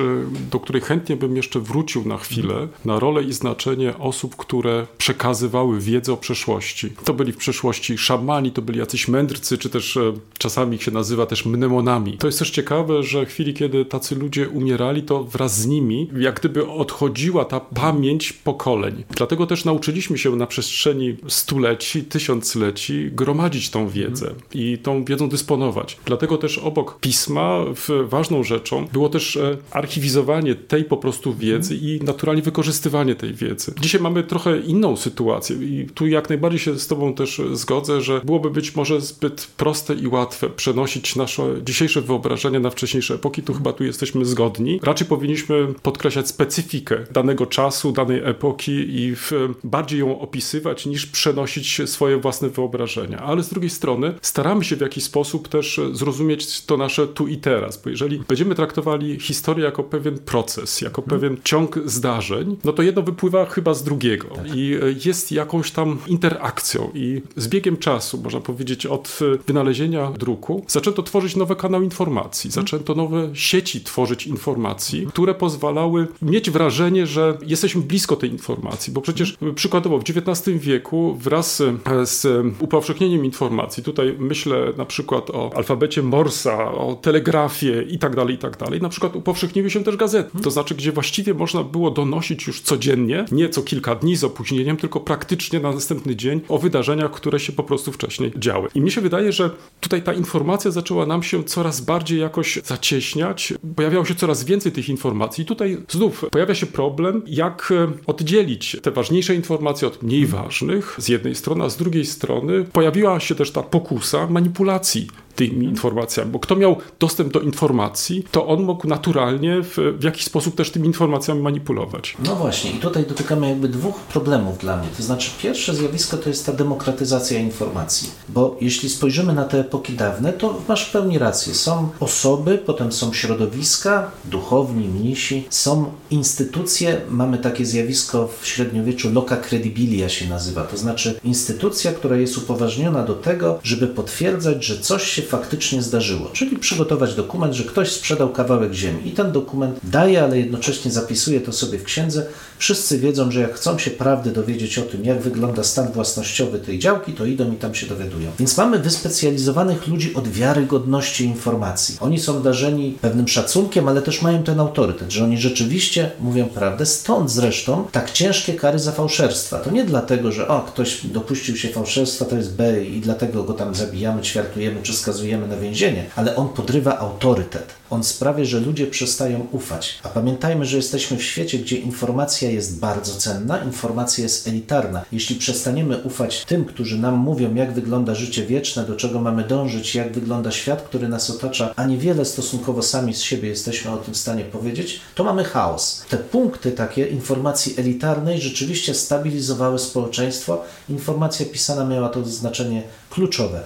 do 0.52 0.60
której 0.60 0.82
chętnie 0.82 1.16
bym 1.16 1.36
jeszcze 1.36 1.60
wrócił 1.60 2.06
na 2.06 2.18
chwilę, 2.18 2.68
na 2.86 3.00
rolę 3.00 3.24
i 3.24 3.34
znaczenie 3.34 3.98
osób, 3.98 4.36
które 4.36 4.88
przekazywały 4.98 5.80
wiedzę 5.80 6.14
o 6.14 6.18
przeszłości. 6.18 6.90
To 7.04 7.14
byli 7.14 7.32
w 7.32 7.38
przeszłości 7.38 7.98
szamani, 7.98 8.52
to 8.52 8.62
byli 8.62 8.80
jacyś 8.80 9.08
mędrcy, 9.08 9.58
czy 9.58 9.70
też 9.70 9.98
e, 9.98 10.14
czasami 10.38 10.76
ich 10.76 10.84
się 10.84 10.92
nazywa 10.92 11.26
też 11.26 11.46
mnemonami. 11.46 12.18
To 12.18 12.28
jest 12.28 12.40
też 12.40 12.52
ciekawe, 12.52 13.04
że 13.04 13.26
w 13.26 13.30
chwili, 13.30 13.54
kiedy 13.54 13.86
tacy 13.86 14.16
ludzie 14.16 14.47
umierali, 14.50 15.04
to 15.04 15.24
wraz 15.24 15.62
z 15.62 15.68
nimi 15.68 16.10
jak 16.18 16.40
gdyby 16.40 16.68
odchodziła 16.68 17.46
ta 17.46 17.60
pamięć 17.60 18.34
pokoleń. 18.34 19.04
Dlatego 19.10 19.48
też 19.48 19.66
nauczyliśmy 19.66 20.18
się 20.18 20.36
na 20.36 20.48
przestrzeni 20.48 21.16
stuleci, 21.28 22.04
tysiącleci 22.04 23.10
gromadzić 23.12 23.70
tą 23.70 23.90
wiedzę 23.90 24.34
i 24.54 24.78
tą 24.78 25.06
wiedzą 25.06 25.30
dysponować. 25.30 25.98
Dlatego 26.06 26.38
też 26.38 26.58
obok 26.58 27.00
pisma 27.00 27.66
ważną 28.10 28.44
rzeczą 28.44 28.88
było 28.94 29.10
też 29.10 29.38
e, 29.38 29.58
archiwizowanie 29.72 30.56
tej 30.56 30.84
po 30.84 30.98
prostu 30.98 31.34
wiedzy 31.34 31.76
i 31.76 32.00
naturalnie 32.04 32.42
wykorzystywanie 32.42 33.16
tej 33.16 33.34
wiedzy. 33.34 33.74
Dzisiaj 33.80 34.02
mamy 34.02 34.24
trochę 34.24 34.60
inną 34.60 34.98
sytuację 34.98 35.56
i 35.56 35.88
tu 35.94 36.08
jak 36.08 36.30
najbardziej 36.30 36.60
się 36.60 36.80
z 36.80 36.88
Tobą 36.88 37.14
też 37.14 37.42
zgodzę, 37.54 38.02
że 38.02 38.22
byłoby 38.22 38.50
być 38.50 38.76
może 38.76 39.02
zbyt 39.02 39.48
proste 39.58 39.94
i 39.94 40.08
łatwe 40.08 40.50
przenosić 40.50 41.16
nasze 41.16 41.44
dzisiejsze 41.66 42.02
wyobrażenia 42.02 42.60
na 42.60 42.70
wcześniejsze 42.70 43.14
epoki. 43.14 43.44
Tu 43.44 43.54
chyba 43.54 43.74
tu 43.74 43.84
jesteśmy 43.84 44.26
zgodni. 44.26 44.37
Raczej 44.84 45.08
powinniśmy 45.08 45.68
podkreślać 45.84 46.28
specyfikę 46.28 46.98
danego 47.12 47.46
czasu, 47.46 47.92
danej 47.92 48.22
epoki 48.24 48.72
i 48.72 49.16
w, 49.16 49.32
bardziej 49.64 50.00
ją 50.00 50.20
opisywać 50.20 50.86
niż 50.86 51.06
przenosić 51.06 51.82
swoje 51.86 52.18
własne 52.18 52.50
wyobrażenia. 52.50 53.20
Ale 53.20 53.44
z 53.44 53.50
drugiej 53.50 53.70
strony 53.70 54.14
staramy 54.22 54.64
się 54.64 54.76
w 54.76 54.82
jakiś 54.82 55.04
sposób 55.04 55.48
też 55.48 55.82
zrozumieć 55.92 56.66
to 56.66 56.78
nasze 56.78 57.08
tu 57.08 57.28
i 57.28 57.38
teraz, 57.38 57.82
bo 57.84 57.90
jeżeli 57.90 58.20
będziemy 58.28 58.56
traktowali 58.56 59.20
historię 59.20 59.66
jako 59.66 59.84
pewien 59.84 60.18
proces, 60.18 60.82
jako 60.82 61.02
hmm. 61.02 61.20
pewien 61.20 61.38
ciąg 61.44 61.80
zdarzeń, 61.86 62.58
no 62.64 62.74
to 62.74 62.84
jedno 62.84 63.02
wypływa 63.02 63.46
chyba 63.46 63.74
z 63.74 63.84
drugiego 63.84 64.28
tak. 64.28 64.56
i 64.56 64.76
jest 65.06 65.32
jakąś 65.32 65.72
tam 65.72 65.98
interakcją 66.08 66.92
i 66.94 67.22
z 67.36 67.48
biegiem 67.48 67.78
czasu, 67.78 68.22
można 68.22 68.40
powiedzieć 68.40 68.86
od 68.86 69.20
wynalezienia 69.48 70.12
druku, 70.12 70.66
zaczęto 70.68 71.04
tworzyć 71.04 71.36
nowe 71.36 71.56
kanały 71.56 71.84
informacji, 71.84 72.52
zaczęto 72.52 72.96
nowe 72.96 73.30
sieci 73.34 73.82
tworzyć 73.82 74.17
informacji, 74.26 75.08
które 75.08 75.36
pozwalały 75.36 76.08
mieć 76.22 76.50
wrażenie, 76.50 77.08
że 77.08 77.38
jesteśmy 77.46 77.82
blisko 77.82 78.16
tej 78.16 78.32
informacji, 78.32 78.94
bo 78.94 79.02
przecież 79.02 79.38
przykładowo 79.56 80.00
w 80.00 80.04
XIX 80.10 80.58
wieku 80.58 81.18
wraz 81.22 81.64
z 82.04 82.46
upowszechnieniem 82.60 83.26
informacji, 83.26 83.84
tutaj 83.84 84.16
myślę 84.20 84.74
na 84.78 84.86
przykład 84.86 85.30
o 85.30 85.52
alfabecie 85.56 86.04
Morsa, 86.04 86.72
o 86.72 86.96
telegrafie 86.96 87.82
i 87.82 88.00
tak 88.00 88.16
dalej, 88.16 88.36
i 88.36 88.38
tak 88.38 88.58
dalej, 88.58 88.82
na 88.82 88.90
przykład 88.90 89.16
upowszechniły 89.16 89.70
się 89.70 89.84
też 89.84 89.96
gazety, 89.96 90.42
to 90.44 90.52
znaczy, 90.52 90.76
gdzie 90.76 90.92
właściwie 90.92 91.34
można 91.34 91.64
było 91.64 91.92
donosić 91.92 92.48
już 92.48 92.62
codziennie, 92.62 93.26
nie 93.32 93.50
co 93.50 93.62
kilka 93.62 93.96
dni 93.96 94.16
z 94.16 94.24
opóźnieniem, 94.24 94.78
tylko 94.78 95.00
praktycznie 95.00 95.60
na 95.60 95.72
następny 95.72 96.16
dzień 96.16 96.42
o 96.50 96.58
wydarzeniach, 96.58 97.12
które 97.12 97.40
się 97.40 97.54
po 97.54 97.64
prostu 97.64 97.92
wcześniej 97.92 98.32
działy. 98.38 98.70
I 98.76 98.82
mi 98.82 98.92
się 98.92 99.02
wydaje, 99.02 99.32
że 99.32 99.50
tutaj 99.80 100.04
ta 100.04 100.14
informacja 100.14 100.72
zaczęła 100.72 101.06
nam 101.06 101.24
się 101.24 101.44
coraz 101.44 101.82
bardziej 101.82 102.20
jakoś 102.20 102.60
zacieśniać, 102.66 103.54
pojawiało 103.76 104.06
się 104.08 104.16
coraz 104.16 104.44
więcej 104.44 104.72
tych 104.72 104.90
informacji. 104.90 105.46
Tutaj 105.46 105.78
znów 105.90 106.26
pojawia 106.32 106.56
się 106.56 106.66
problem, 106.66 107.22
jak 107.28 107.74
e, 107.76 107.92
oddzielić 108.06 108.78
te 108.82 108.92
ważniejsze 108.92 109.36
informacje 109.36 109.88
od 109.88 110.04
mniej 110.04 110.26
ważnych 110.26 110.96
z 110.98 111.08
jednej 111.08 111.36
strony, 111.36 111.64
a 111.64 111.70
z 111.70 111.78
drugiej 111.78 112.06
strony 112.06 112.64
pojawiła 112.64 113.20
się 113.20 113.36
też 113.36 113.52
ta 113.52 113.64
pokusa 113.64 114.28
manipulacji 114.28 115.08
tymi 115.38 115.66
informacjami, 115.66 116.32
bo 116.32 116.40
kto 116.40 116.56
miał 116.56 116.78
dostęp 117.00 117.34
do 117.34 117.40
informacji, 117.40 118.24
to 118.32 118.48
on 118.48 118.64
mógł 118.64 118.88
naturalnie 118.88 119.62
w, 119.64 119.78
w 120.00 120.04
jakiś 120.04 120.24
sposób 120.24 120.56
też 120.56 120.72
tymi 120.72 120.88
informacjami 120.88 121.42
manipulować. 121.42 122.18
No 122.26 122.36
właśnie, 122.36 122.72
i 122.72 122.74
tutaj 122.74 123.06
dotykamy 123.06 123.50
jakby 123.50 123.68
dwóch 123.68 124.00
problemów 124.00 124.58
dla 124.58 124.78
mnie. 124.78 124.88
To 124.98 125.04
znaczy, 125.04 125.32
pierwsze 125.42 125.76
zjawisko 125.76 126.18
to 126.18 126.30
jest 126.30 126.46
ta 126.46 126.54
demokratyzacja 126.54 127.40
informacji, 127.40 128.10
bo 128.30 128.58
jeśli 128.62 128.90
spojrzymy 128.90 129.34
na 129.34 129.44
te 129.46 129.60
epoki 129.60 129.94
dawne, 129.94 130.34
to 130.34 130.62
masz 130.68 130.88
w 130.88 130.92
pełni 130.92 131.18
rację. 131.18 131.54
Są 131.54 131.90
osoby, 132.00 132.58
potem 132.66 132.92
są 132.92 133.14
środowiska, 133.14 134.12
duchowni, 134.26 134.88
mnisi, 134.88 135.46
są 135.50 135.86
instytucje, 136.12 137.02
mamy 137.10 137.38
takie 137.38 137.66
zjawisko 137.66 138.30
w 138.42 138.48
średniowieczu 138.48 139.14
loca 139.14 139.38
credibilia 139.38 140.10
się 140.10 140.30
nazywa, 140.30 140.64
to 140.64 140.78
znaczy 140.78 141.20
instytucja, 141.24 141.92
która 141.92 142.18
jest 142.18 142.38
upoważniona 142.38 143.04
do 143.04 143.16
tego, 143.16 143.60
żeby 143.64 143.88
potwierdzać, 143.88 144.66
że 144.66 144.78
coś 144.80 145.04
się 145.04 145.22
faktycznie 145.28 145.82
zdarzyło, 145.82 146.30
czyli 146.34 146.58
przygotować 146.58 147.16
dokument, 147.16 147.54
że 147.54 147.64
ktoś 147.64 147.92
sprzedał 147.92 148.30
kawałek 148.30 148.74
ziemi 148.74 149.08
i 149.08 149.12
ten 149.12 149.32
dokument 149.32 149.80
daje, 149.84 150.24
ale 150.24 150.40
jednocześnie 150.40 150.92
zapisuje 150.92 151.42
to 151.42 151.54
sobie 151.54 151.80
w 151.80 151.84
księdze. 151.84 152.26
Wszyscy 152.58 153.00
wiedzą, 153.00 153.32
że 153.32 153.42
jak 153.42 153.54
chcą 153.54 153.80
się 153.80 153.92
prawdy 153.92 154.32
dowiedzieć 154.32 154.78
o 154.78 154.82
tym, 154.82 155.06
jak 155.06 155.22
wygląda 155.22 155.64
stan 155.64 155.92
własnościowy 155.92 156.60
tej 156.60 156.80
działki, 156.80 157.14
to 157.14 157.26
idą 157.26 157.52
i 157.52 157.56
tam 157.56 157.76
się 157.76 157.88
dowiadują. 157.88 158.32
Więc 158.40 158.58
mamy 158.58 158.80
wyspecjalizowanych 158.80 159.88
ludzi 159.88 160.16
od 160.16 160.28
wiarygodności 160.28 161.24
informacji. 161.24 161.98
Oni 162.00 162.20
są 162.20 162.44
darzeni 162.44 162.98
pewnym 163.02 163.28
szacunkiem, 163.28 163.88
ale 163.88 164.02
też 164.02 164.22
mają 164.22 164.44
ten 164.44 164.60
autorytet, 164.60 165.12
że 165.12 165.24
oni 165.24 165.38
rzeczywiście 165.38 166.12
mówią 166.20 166.46
prawdę. 166.46 166.86
Stąd 166.86 167.32
zresztą 167.32 167.88
tak 167.92 168.12
ciężkie 168.12 168.54
kary 168.54 168.80
za 168.80 168.92
fałszerstwa. 168.92 169.60
To 169.60 169.72
nie 169.72 169.84
dlatego, 169.84 170.32
że 170.32 170.48
o, 170.48 170.62
ktoś 170.62 171.06
dopuścił 171.06 171.58
się 171.58 171.68
fałszerstwa, 171.70 172.26
to 172.26 172.36
jest 172.38 172.56
B 172.56 172.84
i 172.84 173.02
dlatego 173.02 173.44
go 173.44 173.54
tam 173.54 173.76
zabijamy, 173.76 174.22
ćwiartujemy 174.22 174.82
czy 174.84 174.94
skazujemy 174.94 175.17
na 175.24 175.58
więzienie, 175.58 176.06
ale 176.16 176.36
on 176.36 176.50
podrywa 176.50 177.00
autorytet. 177.00 177.74
On 177.90 178.04
sprawia, 178.04 178.46
że 178.46 178.60
ludzie 178.60 178.88
przestają 178.88 179.48
ufać. 179.52 180.00
A 180.04 180.10
pamiętajmy, 180.10 180.66
że 180.66 180.78
jesteśmy 180.78 181.18
w 181.18 181.24
świecie, 181.24 181.58
gdzie 181.58 181.78
informacja 181.78 182.50
jest 182.50 182.80
bardzo 182.80 183.16
cenna, 183.16 183.64
informacja 183.64 184.24
jest 184.24 184.48
elitarna. 184.48 185.06
Jeśli 185.12 185.36
przestaniemy 185.36 185.98
ufać 185.98 186.46
tym, 186.46 186.66
którzy 186.66 186.98
nam 186.98 187.16
mówią, 187.16 187.56
jak 187.56 187.74
wygląda 187.74 188.16
życie 188.16 188.46
wieczne, 188.46 188.84
do 188.84 188.96
czego 188.96 189.22
mamy 189.22 189.44
dążyć, 189.44 189.96
jak 189.96 190.14
wygląda 190.14 190.52
świat, 190.52 190.82
który 190.82 191.08
nas 191.08 191.30
otacza, 191.30 191.74
a 191.76 191.86
niewiele 191.86 192.26
stosunkowo 192.26 192.84
sami 192.84 193.14
z 193.14 193.22
siebie 193.22 193.50
jesteśmy 193.50 193.92
o 193.92 193.98
tym 193.98 194.14
w 194.14 194.18
stanie 194.18 194.44
powiedzieć, 194.44 195.02
to 195.16 195.24
mamy 195.24 195.44
chaos. 195.44 196.06
Te 196.10 196.18
punkty 196.18 196.72
takie 196.72 197.06
informacji 197.06 197.76
elitarnej 197.78 198.42
rzeczywiście 198.42 198.94
stabilizowały 198.94 199.80
społeczeństwo. 199.80 200.64
Informacja 200.90 201.46
pisana 201.46 201.86
miała 201.86 202.10
to 202.10 202.26
znaczenie 202.26 202.84
kluczowe. 203.10 203.64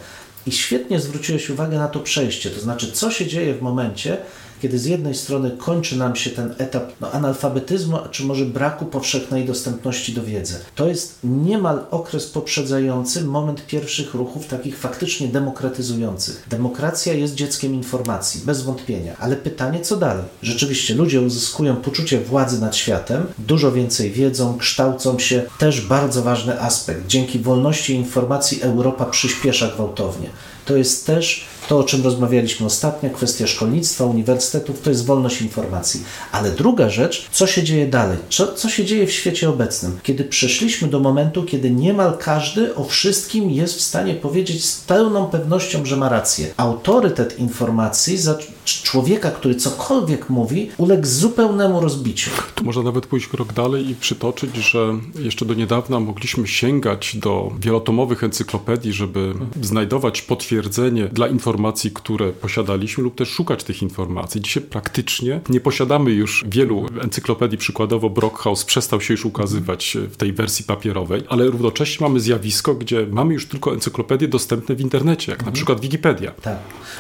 I 0.48 0.52
świetnie 0.52 1.00
zwróciłeś 1.00 1.50
uwagę 1.50 1.78
na 1.78 1.88
to 1.88 2.00
przejście, 2.00 2.50
to 2.50 2.62
znaczy, 2.62 2.92
co 2.92 3.12
się 3.12 3.28
dzieje 3.28 3.54
w 3.54 3.62
momencie, 3.62 4.18
kiedy 4.62 4.80
z 4.80 4.86
jednej 4.86 5.16
strony 5.16 5.52
kończy 5.58 5.98
nam 5.98 6.16
się 6.16 6.30
ten 6.30 6.56
etap 6.58 6.92
no, 7.02 7.12
analfabetyzmu, 7.12 7.98
czy 8.12 8.24
może 8.24 8.46
braku 8.46 8.86
powszechnej 8.86 9.46
dostępności 9.46 10.14
do 10.14 10.24
wiedzy. 10.24 10.60
To 10.76 10.88
jest 10.88 11.20
niemal 11.24 11.86
okres 11.92 12.28
poprzedzający 12.28 13.24
moment 13.24 13.66
pierwszych 13.66 14.14
ruchów, 14.14 14.48
takich 14.48 14.78
faktycznie 14.78 15.28
demokratyzujących. 15.28 16.46
Demokracja 16.50 17.14
jest 17.14 17.36
dzieckiem 17.36 17.74
informacji, 17.74 18.42
bez 18.46 18.62
wątpienia, 18.62 19.16
ale 19.20 19.36
pytanie, 19.36 19.80
co 19.80 19.98
dalej? 19.98 20.24
Rzeczywiście 20.42 20.96
ludzie 20.96 21.22
uzyskują 21.22 21.76
poczucie 21.76 22.20
władzy 22.20 22.62
nad 22.62 22.76
światem, 22.76 23.26
dużo 23.38 23.72
więcej 23.72 24.12
wiedzą, 24.12 24.58
kształcą 24.58 25.20
się. 25.20 25.44
Też 25.60 25.88
bardzo 25.88 26.22
ważny 26.22 26.62
aspekt. 26.62 27.08
Dzięki 27.08 27.40
wolności 27.40 27.94
informacji 27.94 28.62
Europa 28.62 29.06
przyspiesza 29.06 29.68
gwałtownie. 29.68 30.30
To 30.66 30.76
jest 30.76 31.06
też 31.06 31.46
to, 31.72 31.78
o 31.78 31.84
czym 31.84 32.04
rozmawialiśmy 32.04 32.66
ostatnio, 32.66 33.10
kwestia 33.10 33.48
szkolnictwa, 33.48 34.06
uniwersytetów, 34.06 34.82
to 34.82 34.90
jest 34.90 35.06
wolność 35.06 35.42
informacji. 35.42 36.04
Ale 36.32 36.52
druga 36.52 36.90
rzecz, 36.90 37.28
co 37.32 37.48
się 37.48 37.64
dzieje 37.64 37.88
dalej? 37.88 38.18
Co, 38.30 38.54
co 38.54 38.70
się 38.70 38.86
dzieje 38.86 39.08
w 39.08 39.12
świecie 39.12 39.50
obecnym? 39.50 40.00
Kiedy 40.04 40.24
przeszliśmy 40.24 40.88
do 40.88 41.00
momentu, 41.00 41.44
kiedy 41.44 41.72
niemal 41.72 42.18
każdy 42.18 42.76
o 42.76 42.84
wszystkim 42.84 43.52
jest 43.52 43.78
w 43.78 43.82
stanie 43.82 44.14
powiedzieć 44.16 44.66
z 44.66 44.80
pełną 44.82 45.26
pewnością, 45.26 45.86
że 45.86 45.98
ma 45.98 46.10
rację. 46.10 46.48
Autorytet 46.58 47.40
informacji 47.40 48.18
za 48.18 48.36
człowieka, 48.66 49.32
który 49.32 49.56
cokolwiek 49.56 50.30
mówi, 50.30 50.70
uległ 50.78 51.08
zupełnemu 51.08 51.80
rozbiciu. 51.80 52.30
Tu 52.56 52.64
można 52.64 52.84
nawet 52.84 53.06
pójść 53.06 53.28
krok 53.28 53.54
dalej 53.54 53.90
i 53.90 53.96
przytoczyć, 53.96 54.56
że 54.56 55.00
jeszcze 55.20 55.46
do 55.46 55.54
niedawna 55.54 56.00
mogliśmy 56.00 56.48
sięgać 56.48 57.16
do 57.16 57.52
wielotomowych 57.60 58.24
encyklopedii, 58.24 58.94
żeby 58.94 59.34
znajdować 59.62 60.22
potwierdzenie 60.22 61.08
dla 61.08 61.28
informacji, 61.28 61.92
które 61.92 62.32
posiadaliśmy, 62.32 63.04
lub 63.04 63.16
też 63.16 63.30
szukać 63.30 63.64
tych 63.64 63.82
informacji. 63.82 64.42
Dzisiaj 64.42 64.64
praktycznie 64.64 65.42
nie 65.50 65.60
posiadamy 65.60 66.12
już 66.12 66.46
wielu 66.48 66.86
encyklopedii. 67.02 67.58
Przykładowo 67.58 68.10
Brockhaus 68.10 68.66
przestał 68.66 69.02
się 69.02 69.14
już 69.14 69.26
ukazywać 69.26 69.98
w 70.12 70.18
tej 70.18 70.34
wersji 70.34 70.66
papierowej, 70.66 71.24
ale 71.30 71.46
równocześnie 71.46 72.08
mamy 72.08 72.20
zjawisko, 72.20 72.76
gdzie 72.76 73.08
mamy 73.12 73.34
już 73.34 73.48
tylko 73.48 73.74
encyklopedie 73.74 74.28
dostępne 74.28 74.76
w 74.76 74.82
internecie, 74.82 75.32
jak 75.32 75.40
mhm. 75.40 75.54
na 75.54 75.56
przykład 75.56 75.80
Wikipedia. 75.80 76.32
Tak, 76.32 76.58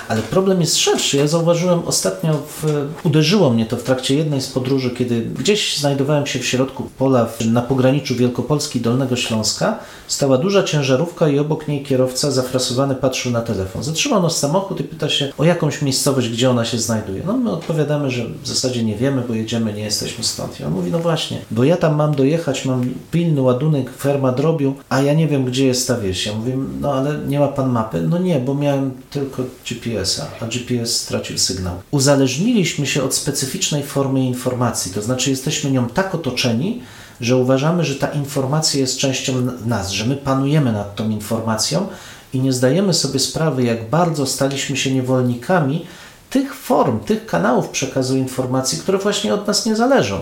ale 0.08 0.22
problem 0.22 0.62
jest 0.62 0.78
szerszy. 0.78 1.18
Ja 1.18 1.28
zauważyłem 1.28 1.51
ostatnio, 1.86 2.34
w, 2.34 2.88
uderzyło 3.04 3.50
mnie 3.50 3.66
to 3.66 3.78
w 3.78 3.84
trakcie 3.84 4.16
jednej 4.16 4.42
z 4.42 4.48
podróży, 4.48 4.92
kiedy 4.92 5.22
gdzieś 5.22 5.78
znajdowałem 5.78 6.26
się 6.28 6.40
w 6.40 6.46
środku 6.46 6.90
pola 6.98 7.28
na 7.46 7.62
pograniczu 7.62 8.16
Wielkopolski 8.16 8.80
i 8.80 8.82
Dolnego 8.82 9.16
Śląska. 9.16 9.80
Stała 10.08 10.38
duża 10.38 10.64
ciężarówka 10.64 11.30
i 11.30 11.40
obok 11.40 11.68
niej 11.68 11.84
kierowca 11.84 12.32
zafrasowany 12.32 12.96
patrzył 12.96 13.32
na 13.32 13.42
telefon. 13.42 13.84
Zatrzymał 13.84 14.24
nas 14.24 14.38
samochód 14.38 14.80
i 14.80 14.84
pyta 14.84 15.10
się 15.10 15.34
o 15.38 15.44
jakąś 15.44 15.82
miejscowość, 15.82 16.30
gdzie 16.30 16.50
ona 16.50 16.66
się 16.66 16.80
znajduje. 16.80 17.24
No 17.26 17.38
my 17.38 17.52
odpowiadamy, 17.52 18.12
że 18.12 18.26
w 18.44 18.48
zasadzie 18.48 18.84
nie 18.84 18.96
wiemy, 18.96 19.24
bo 19.28 19.34
jedziemy, 19.34 19.74
nie 19.74 19.84
jesteśmy 19.84 20.24
stąd. 20.24 20.60
I 20.60 20.64
on 20.64 20.74
mówi, 20.74 20.92
no 20.92 21.00
właśnie, 21.00 21.42
bo 21.52 21.64
ja 21.64 21.78
tam 21.78 21.96
mam 21.96 22.16
dojechać, 22.16 22.66
mam 22.66 22.94
pilny 23.12 23.42
ładunek, 23.42 23.90
ferma 23.98 24.32
drobiu, 24.32 24.76
a 24.90 25.02
ja 25.02 25.14
nie 25.14 25.28
wiem, 25.28 25.46
gdzie 25.46 25.66
jest 25.66 25.88
ta 25.88 25.98
wieś. 25.98 26.26
Ja 26.26 26.34
mówię, 26.34 26.58
no 26.82 26.94
ale 26.94 27.18
nie 27.28 27.40
ma 27.40 27.48
pan 27.48 27.70
mapy? 27.70 28.02
No 28.02 28.18
nie, 28.18 28.40
bo 28.40 28.56
miałem 28.56 28.92
tylko 29.10 29.44
GPS-a, 29.70 30.46
a 30.46 30.48
GPS 30.48 30.96
stracił 30.96 31.38
sygnał. 31.42 31.82
Uzależniliśmy 31.92 32.88
się 32.88 33.04
od 33.04 33.16
specyficznej 33.16 33.84
formy 33.84 34.26
informacji, 34.26 34.92
to 34.92 35.02
znaczy 35.02 35.30
jesteśmy 35.30 35.72
nią 35.72 35.90
tak 35.90 36.16
otoczeni, 36.16 36.82
że 37.22 37.38
uważamy, 37.38 37.84
że 37.86 37.96
ta 37.96 38.08
informacja 38.08 38.80
jest 38.80 38.98
częścią 38.98 39.34
nas, 39.66 39.90
że 39.90 40.06
my 40.06 40.16
panujemy 40.16 40.72
nad 40.72 40.96
tą 40.96 41.10
informacją 41.10 41.88
i 42.34 42.40
nie 42.40 42.54
zdajemy 42.54 42.94
sobie 42.94 43.20
sprawy, 43.20 43.64
jak 43.64 43.90
bardzo 43.90 44.26
staliśmy 44.26 44.78
się 44.78 44.92
niewolnikami 44.94 45.86
tych 46.30 46.56
form, 46.56 47.00
tych 47.00 47.26
kanałów 47.26 47.70
przekazu 47.70 48.18
informacji, 48.18 48.78
które 48.78 48.98
właśnie 48.98 49.34
od 49.34 49.48
nas 49.48 49.66
nie 49.66 49.76
zależą. 49.76 50.20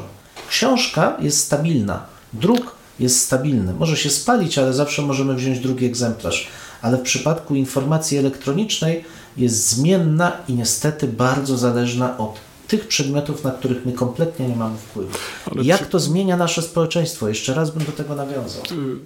Książka 0.49 1.17
jest 1.19 1.37
stabilna, 1.37 2.05
druk 2.33 2.75
jest 2.99 3.21
stabilny. 3.21 3.73
Może 3.73 3.97
się 3.97 4.09
spalić, 4.09 4.57
ale 4.57 4.73
zawsze 4.73 5.01
możemy 5.01 5.35
wziąć 5.35 5.59
drugi 5.59 5.85
egzemplarz. 5.85 6.47
Ale 6.81 6.97
w 6.97 7.01
przypadku 7.01 7.55
informacji 7.55 8.17
elektronicznej 8.17 9.05
jest 9.39 9.69
zmienna 9.69 10.31
i 10.47 10.53
niestety 10.53 11.07
bardzo 11.07 11.57
zależna 11.57 12.17
od 12.17 12.39
tych 12.69 12.87
przedmiotów, 12.87 13.43
na 13.43 13.51
których 13.51 13.85
my 13.85 13.91
kompletnie 13.91 14.47
nie 14.47 14.55
mamy 14.55 14.77
wpływu. 14.77 15.09
Ale 15.51 15.63
Jak 15.63 15.79
czy... 15.79 15.85
to 15.85 15.99
zmienia 15.99 16.37
nasze 16.37 16.61
społeczeństwo? 16.61 17.29
Jeszcze 17.29 17.53
raz 17.53 17.71
bym 17.71 17.85
do 17.85 17.91
tego 17.91 18.15
nawiązał. 18.15 18.63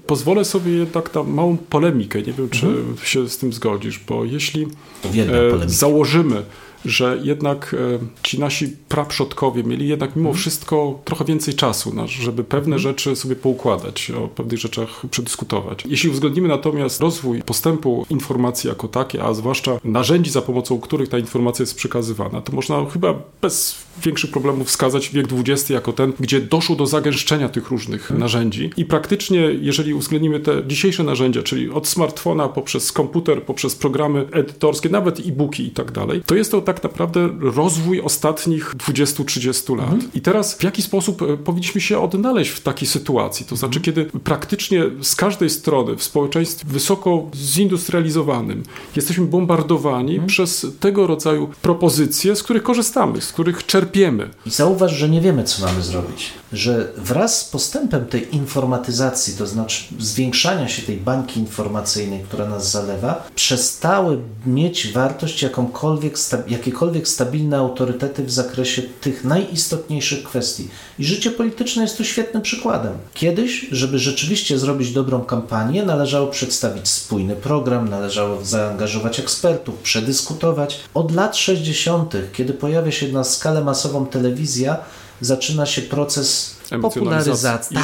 Pozwolę 0.08 0.46
sobie 0.46 0.72
jednak 0.72 1.16
na 1.16 1.24
małą 1.24 1.58
polemikę. 1.58 2.22
Nie 2.22 2.34
wiem, 2.34 2.50
czy 2.50 2.66
mhm. 2.66 2.98
się 3.04 3.30
z 3.30 3.38
tym 3.38 3.54
zgodzisz, 3.54 4.00
bo 4.00 4.26
jeśli 4.26 4.64
e, 4.64 5.70
założymy, 5.70 6.44
że 6.86 7.20
jednak 7.24 7.76
e, 7.94 8.00
ci 8.24 8.40
nasi 8.40 8.68
praprzodkowie 8.90 9.64
mieli 9.64 9.88
jednak 9.88 10.16
mimo 10.16 10.30
mhm. 10.30 10.42
wszystko 10.42 11.00
trochę 11.06 11.26
więcej 11.26 11.54
czasu, 11.54 11.94
żeby 12.08 12.44
pewne 12.44 12.76
mhm. 12.76 12.80
rzeczy 12.80 13.16
sobie 13.16 13.36
poukładać, 13.36 14.12
o 14.12 14.28
pewnych 14.28 14.60
rzeczach 14.60 14.90
przedyskutować. 15.12 15.84
Jeśli 15.86 16.10
uwzględnimy 16.10 16.48
natomiast 16.48 17.02
rozwój 17.02 17.42
postępu 17.42 18.06
informacji 18.10 18.68
jako 18.68 18.88
takie, 18.88 19.24
a 19.24 19.34
zwłaszcza 19.34 19.80
narzędzi, 19.84 20.32
za 20.32 20.42
pomocą 20.42 20.80
których 20.80 21.10
ta 21.10 21.18
informacja 21.18 21.64
jest 21.64 21.76
przekazywana, 21.76 22.42
to 22.42 22.52
można 22.52 22.86
chyba 22.90 23.14
bez 23.42 23.76
większych 24.04 24.32
problemów 24.32 24.68
wskazać 24.68 25.10
wiek 25.10 25.28
XX 25.32 25.70
jako 25.70 25.94
ten, 25.94 26.14
gdzie 26.20 26.42
doszło 26.42 26.76
do 26.76 26.86
zagęszczenia 26.86 27.50
tych 27.50 27.70
różnych 27.70 28.02
mhm. 28.02 28.20
narzędzi 28.20 28.70
i 28.78 28.86
praktycznie, 28.86 29.40
jeżeli 29.62 29.94
uwzględnimy 29.94 30.40
te 30.40 30.68
dzisiejsze 30.68 31.04
narzędzia, 31.04 31.44
czyli 31.44 31.70
od 31.70 31.88
smartfona 31.88 32.50
poprzez 32.50 32.92
komputer, 32.92 33.44
poprzez 33.44 33.76
programy 33.76 34.28
edytorskie, 34.32 34.90
nawet 34.90 35.20
e-booki 35.20 35.68
i 35.68 35.72
tak 35.72 35.92
dalej, 35.92 36.22
to 36.26 36.36
jest 36.36 36.52
to 36.52 36.62
tak 36.62 36.73
tak 36.82 36.84
naprawdę 36.84 37.30
rozwój 37.42 38.02
ostatnich 38.02 38.76
20-30 38.76 39.78
lat. 39.78 39.96
I 40.16 40.22
teraz 40.22 40.56
w 40.56 40.64
jaki 40.64 40.82
sposób 40.82 41.22
e, 41.22 41.38
powinniśmy 41.38 41.82
się 41.82 42.00
odnaleźć 42.00 42.52
w 42.52 42.62
takiej 42.62 42.88
sytuacji? 42.88 43.46
To 43.46 43.56
znaczy, 43.56 43.82
kiedy 43.82 44.06
praktycznie 44.06 44.84
z 45.02 45.16
każdej 45.16 45.50
strony 45.50 45.96
w 45.96 46.04
społeczeństwie 46.04 46.66
wysoko 46.70 47.24
zindustrializowanym 47.36 48.64
jesteśmy 48.96 49.26
bombardowani 49.26 50.20
przez 50.20 50.66
tego 50.80 51.08
rodzaju 51.08 51.50
propozycje, 51.62 52.36
z 52.36 52.44
których 52.44 52.64
korzystamy, 52.64 53.22
z 53.22 53.32
których 53.32 53.66
czerpiemy. 53.66 54.30
I 54.46 54.50
zauważ, 54.50 54.92
że 54.94 55.10
nie 55.10 55.22
wiemy, 55.22 55.44
co 55.44 55.66
mamy 55.66 55.82
zrobić. 55.82 56.30
Że 56.54 56.92
wraz 56.98 57.40
z 57.40 57.50
postępem 57.50 58.06
tej 58.06 58.36
informatyzacji, 58.36 59.34
to 59.38 59.48
znaczy 59.48 59.84
zwiększania 60.00 60.68
się 60.68 60.82
tej 60.82 60.98
bańki 60.98 61.40
informacyjnej, 61.40 62.20
która 62.24 62.50
nas 62.50 62.72
zalewa, 62.72 63.28
przestały 63.36 64.20
mieć 64.46 64.92
wartość 64.92 65.42
jakąkolwiek, 65.42 66.20
sta- 66.20 66.44
jakiekolwiek 66.64 67.08
stabilne 67.08 67.58
autorytety 67.58 68.24
w 68.24 68.32
zakresie 68.32 68.82
tych 68.82 69.24
najistotniejszych 69.24 70.24
kwestii. 70.24 70.70
I 71.00 71.06
życie 71.06 71.32
polityczne 71.32 71.84
jest 71.84 71.98
tu 71.98 72.04
świetnym 72.04 72.42
przykładem. 72.42 72.94
Kiedyś, 73.14 73.68
żeby 73.72 74.00
rzeczywiście 74.00 74.60
zrobić 74.60 74.92
dobrą 74.92 75.22
kampanię, 75.22 75.84
należało 75.84 76.28
przedstawić 76.28 76.88
spójny 76.88 77.36
program, 77.36 77.90
należało 77.90 78.46
zaangażować 78.46 79.20
ekspertów, 79.20 79.76
przedyskutować. 79.80 80.80
Od 80.94 81.16
lat 81.16 81.38
60., 81.38 82.14
kiedy 82.34 82.54
pojawia 82.54 82.92
się 82.92 83.08
na 83.08 83.24
skalę 83.24 83.64
masową 83.64 84.06
telewizja, 84.06 84.78
zaczyna 85.22 85.66
się 85.66 85.82
proces 85.82 86.56
Emocjonalizacji 86.74 87.34
popularyzacji. 87.34 87.78
i 87.78 87.80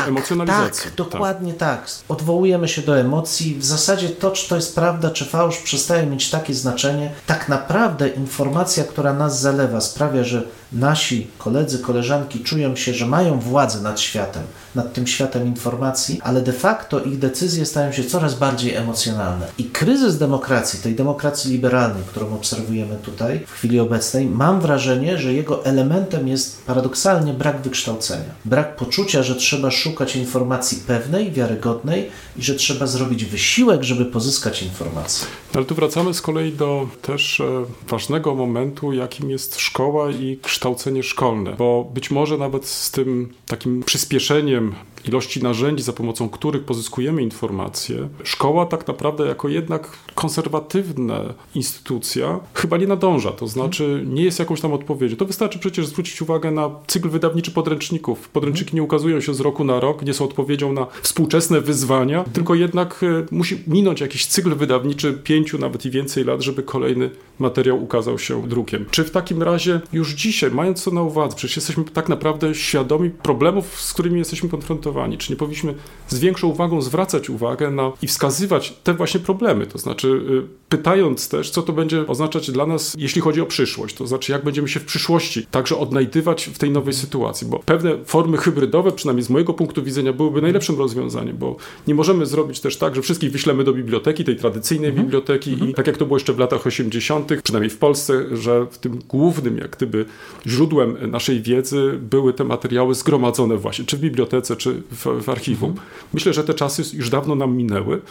Tak, 0.83 0.83
tak, 0.83 0.95
dokładnie 0.95 1.53
tak. 1.53 1.87
Odwołujemy 2.09 2.67
się 2.67 2.81
do 2.81 2.99
emocji. 2.99 3.55
W 3.55 3.65
zasadzie 3.65 4.09
to, 4.09 4.31
czy 4.31 4.49
to 4.49 4.55
jest 4.55 4.75
prawda, 4.75 5.09
czy 5.09 5.25
fałsz, 5.25 5.57
przestaje 5.57 6.05
mieć 6.05 6.29
takie 6.29 6.53
znaczenie. 6.53 7.11
Tak 7.27 7.49
naprawdę 7.49 8.07
informacja, 8.07 8.83
która 8.83 9.13
nas 9.13 9.41
zalewa, 9.41 9.81
sprawia, 9.81 10.23
że 10.23 10.43
nasi 10.73 11.27
koledzy, 11.37 11.79
koleżanki 11.79 12.39
czują 12.39 12.75
się, 12.75 12.93
że 12.93 13.05
mają 13.05 13.39
władzę 13.39 13.81
nad 13.81 13.99
światem, 13.99 14.43
nad 14.75 14.93
tym 14.93 15.07
światem 15.07 15.47
informacji, 15.47 16.19
ale 16.23 16.41
de 16.41 16.53
facto 16.53 16.99
ich 16.99 17.19
decyzje 17.19 17.65
stają 17.65 17.91
się 17.91 18.03
coraz 18.03 18.35
bardziej 18.35 18.75
emocjonalne. 18.75 19.47
I 19.57 19.63
kryzys 19.63 20.17
demokracji, 20.17 20.79
tej 20.79 20.95
demokracji 20.95 21.51
liberalnej, 21.51 22.03
którą 22.07 22.33
obserwujemy 22.33 22.95
tutaj 22.95 23.45
w 23.47 23.51
chwili 23.51 23.79
obecnej, 23.79 24.25
mam 24.25 24.61
wrażenie, 24.61 25.17
że 25.17 25.33
jego 25.33 25.65
elementem 25.65 26.27
jest 26.27 26.65
paradoksalnie 26.65 27.33
brak 27.33 27.61
wykształcenia. 27.61 28.29
Brak 28.45 28.75
poczucia, 28.79 29.23
że 29.23 29.35
trzeba 29.35 29.71
szukać 29.71 30.15
informacji 30.15 30.77
pewnej, 30.87 31.31
wiarygodnej 31.31 32.09
i 32.37 32.41
że 32.41 32.55
trzeba 32.55 32.87
zrobić 32.87 33.25
wysiłek, 33.25 33.83
żeby 33.83 34.05
pozyskać 34.05 34.63
informację. 34.63 35.27
Ale 35.53 35.65
tu 35.65 35.75
wracamy 35.75 36.13
z 36.13 36.21
kolei 36.21 36.51
do 36.51 36.87
też 37.01 37.39
e, 37.39 37.65
ważnego 37.87 38.35
momentu, 38.35 38.93
jakim 38.93 39.29
jest 39.29 39.59
szkoła 39.59 40.11
i 40.11 40.39
kształcenie 40.43 41.03
szkolne, 41.03 41.55
bo 41.57 41.91
być 41.93 42.11
może 42.11 42.37
nawet 42.37 42.65
z 42.65 42.91
tym 42.91 43.33
takim 43.47 43.83
przyspieszeniem 43.83 44.75
ilości 45.07 45.43
narzędzi, 45.43 45.83
za 45.83 45.93
pomocą 45.93 46.29
których 46.29 46.63
pozyskujemy 46.63 47.21
informacje, 47.21 48.09
szkoła 48.23 48.65
tak 48.65 48.87
naprawdę 48.87 49.25
jako 49.25 49.49
jednak 49.49 49.97
konserwatywna 50.15 51.21
instytucja 51.55 52.39
chyba 52.53 52.77
nie 52.77 52.87
nadąża, 52.87 53.31
to 53.31 53.47
znaczy 53.47 54.03
nie 54.07 54.23
jest 54.23 54.39
jakąś 54.39 54.61
tam 54.61 54.73
odpowiedzią. 54.73 55.15
To 55.15 55.25
wystarczy 55.25 55.59
przecież 55.59 55.87
zwrócić 55.87 56.21
uwagę 56.21 56.51
na 56.51 56.69
cykl 56.87 57.09
wydawniczy 57.09 57.51
podręczników. 57.51 58.29
Podręczniki 58.29 58.75
nie 58.75 58.83
ukazują 58.83 59.21
się 59.21 59.33
z 59.33 59.39
roku 59.39 59.63
na 59.63 59.79
rok, 59.79 60.01
nie 60.01 60.13
są 60.13 60.25
odpowiedzią 60.25 60.73
na 60.73 60.87
współczesne 61.01 61.61
wyzwania, 61.61 62.23
tylko 62.33 62.55
jednak 62.55 63.03
e, 63.03 63.25
musi 63.31 63.63
minąć 63.67 64.01
jakiś 64.01 64.25
cykl 64.25 64.55
wydawniczy 64.55 65.13
pięciu, 65.13 65.57
nawet 65.57 65.85
i 65.85 65.91
więcej 65.91 66.23
lat, 66.23 66.41
żeby 66.41 66.63
kolejny 66.63 67.09
materiał 67.39 67.83
ukazał 67.83 68.19
się 68.19 68.47
drukiem. 68.47 68.85
Czy 68.91 69.03
w 69.03 69.11
takim 69.11 69.43
razie 69.43 69.81
już 69.93 70.13
dzisiaj, 70.13 70.51
mając 70.51 70.83
to 70.83 70.91
na 70.91 71.01
uwadze, 71.01 71.35
przecież 71.35 71.55
jesteśmy 71.55 71.83
tak 71.83 72.09
naprawdę 72.09 72.55
świadomi 72.55 73.09
problemów, 73.09 73.81
z 73.81 73.93
którymi 73.93 74.19
jesteśmy 74.19 74.49
konfrontowani, 74.49 75.17
czy 75.17 75.31
nie 75.31 75.37
powinniśmy 75.37 75.73
z 76.07 76.19
większą 76.19 76.47
uwagą 76.47 76.81
zwracać 76.81 77.29
uwagę 77.29 77.71
na 77.71 77.91
i 78.01 78.07
wskazywać 78.07 78.73
te 78.83 78.93
właśnie 78.93 79.19
problemy, 79.19 79.67
to 79.67 79.77
znaczy 79.77 80.07
y, 80.07 80.69
pytając 80.69 81.29
też, 81.29 81.49
co 81.49 81.61
to 81.61 81.73
będzie 81.73 82.07
oznaczać 82.07 82.51
dla 82.51 82.65
nas, 82.65 82.95
jeśli 82.97 83.21
chodzi 83.21 83.41
o 83.41 83.45
przyszłość, 83.45 83.95
to 83.95 84.07
znaczy 84.07 84.31
jak 84.31 84.43
będziemy 84.43 84.67
się 84.67 84.79
w 84.79 84.85
przyszłości 84.85 85.45
także 85.51 85.77
odnajdywać 85.77 86.49
w 86.53 86.57
tej 86.57 86.71
nowej 86.71 86.93
sytuacji, 86.93 87.47
bo 87.47 87.59
pewne 87.59 88.05
formy 88.05 88.37
hybrydowe, 88.37 88.91
przynajmniej 88.91 89.23
z 89.23 89.29
mojego 89.29 89.53
punktu 89.53 89.83
widzenia, 89.83 90.13
byłyby 90.13 90.41
najlepszym 90.41 90.77
rozwiązaniem, 90.77 91.37
bo 91.37 91.55
nie 91.87 91.95
możemy 91.95 92.25
zrobić 92.25 92.59
też 92.59 92.77
tak, 92.77 92.95
że 92.95 93.01
wszystkich 93.01 93.31
wyślemy 93.31 93.63
do 93.63 93.73
biblioteki, 93.73 94.23
tej 94.23 94.35
tradycyjnej 94.35 94.93
biblioteki 94.93 95.57
i 95.69 95.73
tak 95.73 95.87
jak 95.87 95.97
to 95.97 96.05
było 96.05 96.17
jeszcze 96.17 96.33
w 96.33 96.39
latach 96.39 96.67
80., 96.67 97.28
przynajmniej 97.37 97.69
w 97.69 97.77
Polsce, 97.77 98.37
że 98.37 98.67
w 98.71 98.77
tym 98.77 98.99
głównym 99.09 99.57
jak 99.57 99.75
gdyby 99.75 100.05
źródłem 100.47 101.11
naszej 101.11 101.41
wiedzy 101.41 101.99
były 102.01 102.33
te 102.33 102.43
materiały 102.43 102.95
zgromadzone 102.95 103.57
właśnie, 103.57 103.85
czy 103.85 103.97
w 103.97 103.99
bibliotece, 103.99 104.55
czy 104.55 104.81
w, 104.91 105.23
w 105.23 105.29
archiwum. 105.29 105.75
Myślę, 106.13 106.33
że 106.33 106.43
te 106.43 106.53
czasy 106.53 106.83
już 106.93 107.09
dawno 107.09 107.35
nam 107.35 107.57
minęły 107.57 108.01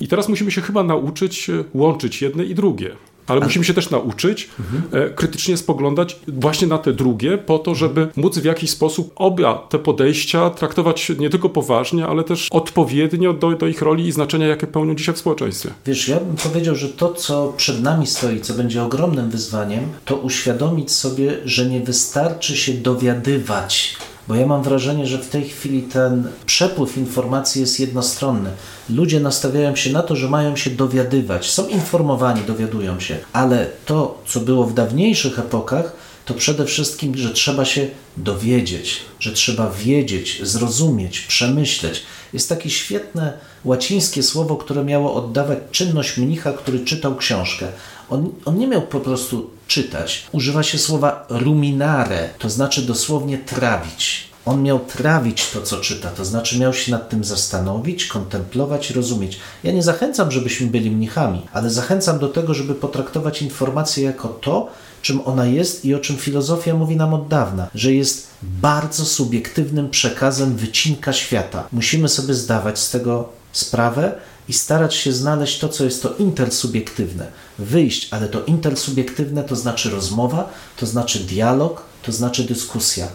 i 0.00 0.08
teraz 0.08 0.28
musimy 0.28 0.50
się 0.50 0.60
chyba 0.60 0.82
nauczyć 0.82 1.50
e, 1.50 1.64
łączyć 1.74 2.22
jedne 2.22 2.44
i 2.44 2.54
drugie. 2.54 2.96
Ale 3.28 3.40
musimy 3.40 3.64
się 3.64 3.74
też 3.74 3.90
nauczyć 3.90 4.50
e, 4.92 5.10
krytycznie 5.10 5.56
spoglądać 5.56 6.20
właśnie 6.28 6.66
na 6.66 6.78
te 6.78 6.92
drugie, 6.92 7.38
po 7.38 7.58
to, 7.58 7.74
żeby 7.74 8.08
móc 8.16 8.38
w 8.38 8.44
jakiś 8.44 8.70
sposób 8.70 9.12
oba 9.16 9.66
te 9.68 9.78
podejścia 9.78 10.50
traktować 10.50 11.12
nie 11.18 11.30
tylko 11.30 11.48
poważnie, 11.48 12.06
ale 12.06 12.24
też 12.24 12.48
odpowiednio 12.50 13.32
do, 13.32 13.50
do 13.50 13.66
ich 13.66 13.82
roli 13.82 14.06
i 14.06 14.12
znaczenia, 14.12 14.46
jakie 14.46 14.66
pełnią 14.66 14.94
dzisiaj 14.94 15.14
w 15.14 15.18
społeczeństwie. 15.18 15.70
Wiesz, 15.86 16.08
ja 16.08 16.20
bym 16.20 16.36
powiedział, 16.36 16.74
że 16.74 16.88
to, 16.88 17.14
co 17.14 17.52
przed 17.56 17.82
nami 17.82 18.06
stoi, 18.06 18.40
co 18.40 18.54
będzie 18.54 18.82
ogromnym 18.82 19.30
wyzwaniem, 19.30 19.80
to 20.04 20.16
uświadomić 20.16 20.92
sobie, 20.92 21.38
że 21.44 21.66
nie 21.66 21.80
wystarczy 21.80 22.56
się 22.56 22.72
dowiadywać. 22.72 23.96
Bo 24.28 24.34
ja 24.34 24.46
mam 24.46 24.62
wrażenie, 24.62 25.06
że 25.06 25.18
w 25.18 25.28
tej 25.28 25.48
chwili 25.48 25.82
ten 25.82 26.28
przepływ 26.46 26.98
informacji 26.98 27.60
jest 27.60 27.80
jednostronny. 27.80 28.50
Ludzie 28.90 29.20
nastawiają 29.20 29.76
się 29.76 29.92
na 29.92 30.02
to, 30.02 30.16
że 30.16 30.28
mają 30.28 30.56
się 30.56 30.70
dowiadywać. 30.70 31.50
Są 31.50 31.68
informowani, 31.68 32.40
dowiadują 32.46 33.00
się, 33.00 33.18
ale 33.32 33.66
to, 33.86 34.22
co 34.26 34.40
było 34.40 34.64
w 34.64 34.74
dawniejszych 34.74 35.38
epokach, 35.38 35.92
to 36.24 36.34
przede 36.34 36.64
wszystkim, 36.64 37.16
że 37.16 37.30
trzeba 37.30 37.64
się 37.64 37.88
dowiedzieć, 38.16 39.00
że 39.20 39.32
trzeba 39.32 39.70
wiedzieć, 39.70 40.40
zrozumieć, 40.42 41.20
przemyśleć. 41.20 42.02
Jest 42.32 42.48
takie 42.48 42.70
świetne 42.70 43.32
łacińskie 43.64 44.22
słowo, 44.22 44.56
które 44.56 44.84
miało 44.84 45.14
oddawać 45.14 45.58
czynność 45.70 46.16
mnicha, 46.16 46.52
który 46.52 46.80
czytał 46.80 47.16
książkę. 47.16 47.68
On, 48.10 48.30
on 48.44 48.58
nie 48.58 48.66
miał 48.66 48.82
po 48.82 49.00
prostu 49.00 49.50
czytać. 49.68 50.26
Używa 50.32 50.62
się 50.62 50.78
słowa 50.78 51.26
ruminare, 51.28 52.28
to 52.38 52.50
znaczy 52.50 52.82
dosłownie 52.82 53.38
trawić. 53.38 54.28
On 54.44 54.62
miał 54.62 54.78
trawić 54.78 55.50
to, 55.50 55.62
co 55.62 55.76
czyta, 55.80 56.10
to 56.10 56.24
znaczy 56.24 56.58
miał 56.58 56.74
się 56.74 56.92
nad 56.92 57.08
tym 57.08 57.24
zastanowić, 57.24 58.06
kontemplować, 58.06 58.90
rozumieć. 58.90 59.38
Ja 59.64 59.72
nie 59.72 59.82
zachęcam, 59.82 60.30
żebyśmy 60.30 60.66
byli 60.66 60.90
mnichami, 60.90 61.42
ale 61.52 61.70
zachęcam 61.70 62.18
do 62.18 62.28
tego, 62.28 62.54
żeby 62.54 62.74
potraktować 62.74 63.42
informację 63.42 64.04
jako 64.04 64.28
to, 64.28 64.68
czym 65.02 65.20
ona 65.24 65.46
jest 65.46 65.84
i 65.84 65.94
o 65.94 65.98
czym 65.98 66.16
filozofia 66.16 66.74
mówi 66.74 66.96
nam 66.96 67.14
od 67.14 67.28
dawna, 67.28 67.68
że 67.74 67.92
jest 67.92 68.28
bardzo 68.42 69.04
subiektywnym 69.04 69.90
przekazem 69.90 70.56
wycinka 70.56 71.12
świata. 71.12 71.68
Musimy 71.72 72.08
sobie 72.08 72.34
zdawać 72.34 72.78
z 72.78 72.90
tego 72.90 73.28
sprawę 73.52 74.12
i 74.48 74.52
starać 74.52 74.94
się 74.94 75.12
znaleźć 75.12 75.58
to, 75.58 75.68
co 75.68 75.84
jest 75.84 76.02
to 76.02 76.14
intersubiektywne. 76.18 77.26
Wyjść, 77.58 78.08
ale 78.10 78.28
to 78.28 78.44
intersubiektywne 78.44 79.44
to 79.44 79.56
znaczy 79.56 79.90
rozmowa, 79.90 80.50
to 80.76 80.86
znaczy 80.86 81.18
dialog, 81.18 81.82
to 82.02 82.12
znaczy 82.12 82.44
dyskusja. 82.44 83.08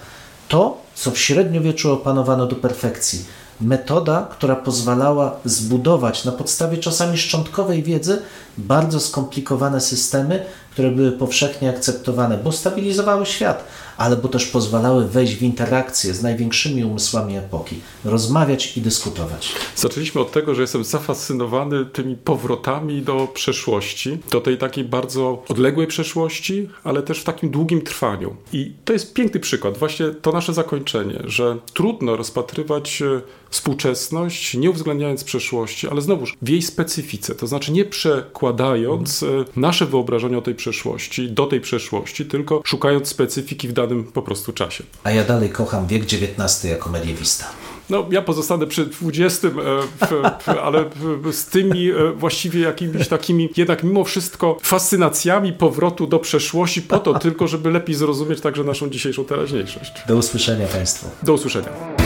To, 0.47 0.77
co 0.95 1.11
w 1.11 1.17
średniowieczu 1.17 1.93
opanowano 1.93 2.45
do 2.45 2.55
perfekcji. 2.55 3.25
Metoda, 3.61 4.27
która 4.31 4.55
pozwalała 4.55 5.35
zbudować 5.45 6.25
na 6.25 6.31
podstawie 6.31 6.77
czasami 6.77 7.17
szczątkowej 7.17 7.83
wiedzy 7.83 8.21
bardzo 8.57 8.99
skomplikowane 8.99 9.81
systemy, 9.81 10.45
które 10.71 10.91
były 10.91 11.11
powszechnie 11.11 11.69
akceptowane, 11.69 12.37
bo 12.37 12.51
stabilizowały 12.51 13.25
świat, 13.25 13.63
ale 13.97 14.15
bo 14.17 14.27
też 14.27 14.45
pozwalały 14.45 15.07
wejść 15.07 15.35
w 15.35 15.41
interakcję 15.41 16.13
z 16.13 16.23
największymi 16.23 16.83
umysłami 16.83 17.37
epoki, 17.37 17.75
rozmawiać 18.05 18.77
i 18.77 18.81
dyskutować. 18.81 19.51
Zaczęliśmy 19.75 20.21
od 20.21 20.31
tego, 20.31 20.55
że 20.55 20.61
jestem 20.61 20.83
zafascynowany 20.83 21.85
tymi 21.85 22.15
powrotami 22.15 23.01
do 23.01 23.27
przeszłości, 23.33 24.17
do 24.31 24.41
tej 24.41 24.57
takiej 24.57 24.83
bardzo 24.83 25.43
odległej 25.49 25.87
przeszłości, 25.87 26.69
ale 26.83 27.01
też 27.01 27.19
w 27.19 27.23
takim 27.23 27.49
długim 27.49 27.81
trwaniu. 27.81 28.35
I 28.53 28.71
to 28.85 28.93
jest 28.93 29.13
piękny 29.13 29.39
przykład, 29.39 29.77
właśnie 29.77 30.05
to 30.09 30.31
nasze 30.31 30.53
zakończenie, 30.53 31.19
że 31.23 31.57
trudno 31.73 32.15
rozpatrywać 32.15 33.01
e, 33.01 33.21
współczesność, 33.49 34.53
nie 34.57 34.69
uwzględniając 34.69 35.23
przeszłości, 35.23 35.87
ale 35.87 36.01
znowuż 36.01 36.37
w 36.41 36.49
jej 36.49 36.61
specyfice, 36.61 37.35
to 37.35 37.47
znaczy 37.47 37.71
nie 37.71 37.85
przekładając 37.85 39.23
e, 39.23 39.27
nasze 39.55 39.85
wyobrażenie 39.85 40.37
o 40.37 40.41
tej 40.41 40.55
przeszłości 40.55 41.31
do 41.31 41.45
tej 41.45 41.61
przeszłości, 41.61 42.25
tylko 42.25 42.61
szukając 42.65 43.07
specyfiki 43.07 43.67
w 43.67 43.73
danym 43.73 43.92
po 44.13 44.21
prostu 44.21 44.53
czasie. 44.53 44.83
A 45.03 45.11
ja 45.11 45.23
dalej 45.23 45.49
kocham 45.49 45.87
wiek 45.87 46.03
XIX 46.03 46.63
jako 46.63 46.89
mediewista. 46.89 47.45
No, 47.89 48.05
ja 48.11 48.21
pozostanę 48.21 48.67
przy 48.67 48.85
20, 48.85 49.47
e, 49.47 50.61
ale 50.63 50.85
z 51.31 51.45
tymi 51.45 51.89
e, 51.91 52.11
właściwie 52.15 52.59
jakimiś 52.61 53.07
takimi, 53.07 53.49
jednak 53.57 53.83
mimo 53.83 54.03
wszystko 54.03 54.57
fascynacjami 54.61 55.53
powrotu 55.53 56.07
do 56.07 56.19
przeszłości, 56.19 56.81
po 56.81 56.99
to 56.99 57.19
tylko, 57.19 57.47
żeby 57.47 57.71
lepiej 57.71 57.95
zrozumieć 57.95 58.41
także 58.41 58.63
naszą 58.63 58.89
dzisiejszą 58.89 59.25
teraźniejszość. 59.25 59.91
Do 60.07 60.15
usłyszenia 60.15 60.67
Państwu. 60.67 61.07
Do 61.23 61.33
usłyszenia. 61.33 62.02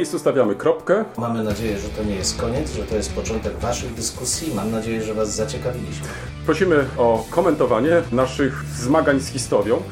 Miejscu 0.00 0.18
stawiamy 0.18 0.54
kropkę. 0.54 1.04
Mamy 1.18 1.44
nadzieję, 1.44 1.78
że 1.78 1.88
to 1.88 2.04
nie 2.04 2.14
jest 2.14 2.40
koniec, 2.40 2.72
że 2.72 2.82
to 2.82 2.96
jest 2.96 3.12
początek 3.12 3.58
Waszych 3.58 3.94
dyskusji. 3.94 4.54
Mam 4.54 4.70
nadzieję, 4.70 5.02
że 5.02 5.14
Was 5.14 5.34
zaciekawiliśmy. 5.34 6.06
Prosimy 6.46 6.86
o 6.96 7.24
komentowanie 7.30 8.02
naszych 8.12 8.64
zmagań 8.76 9.20
z 9.20 9.28
historią. 9.28 9.82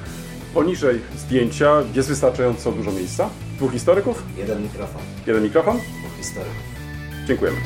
Poniżej 0.54 1.00
zdjęcia 1.16 1.82
jest 1.94 2.08
wystarczająco 2.08 2.72
dużo 2.72 2.92
miejsca. 2.92 3.30
Dwóch 3.56 3.72
historyków, 3.72 4.22
Jeden 4.36 4.62
mikrofon, 4.62 5.02
jeden 5.26 5.42
mikrofon. 5.42 5.76
dwóch 5.76 6.16
historyków. 6.18 6.56
Dziękujemy. 7.26 7.56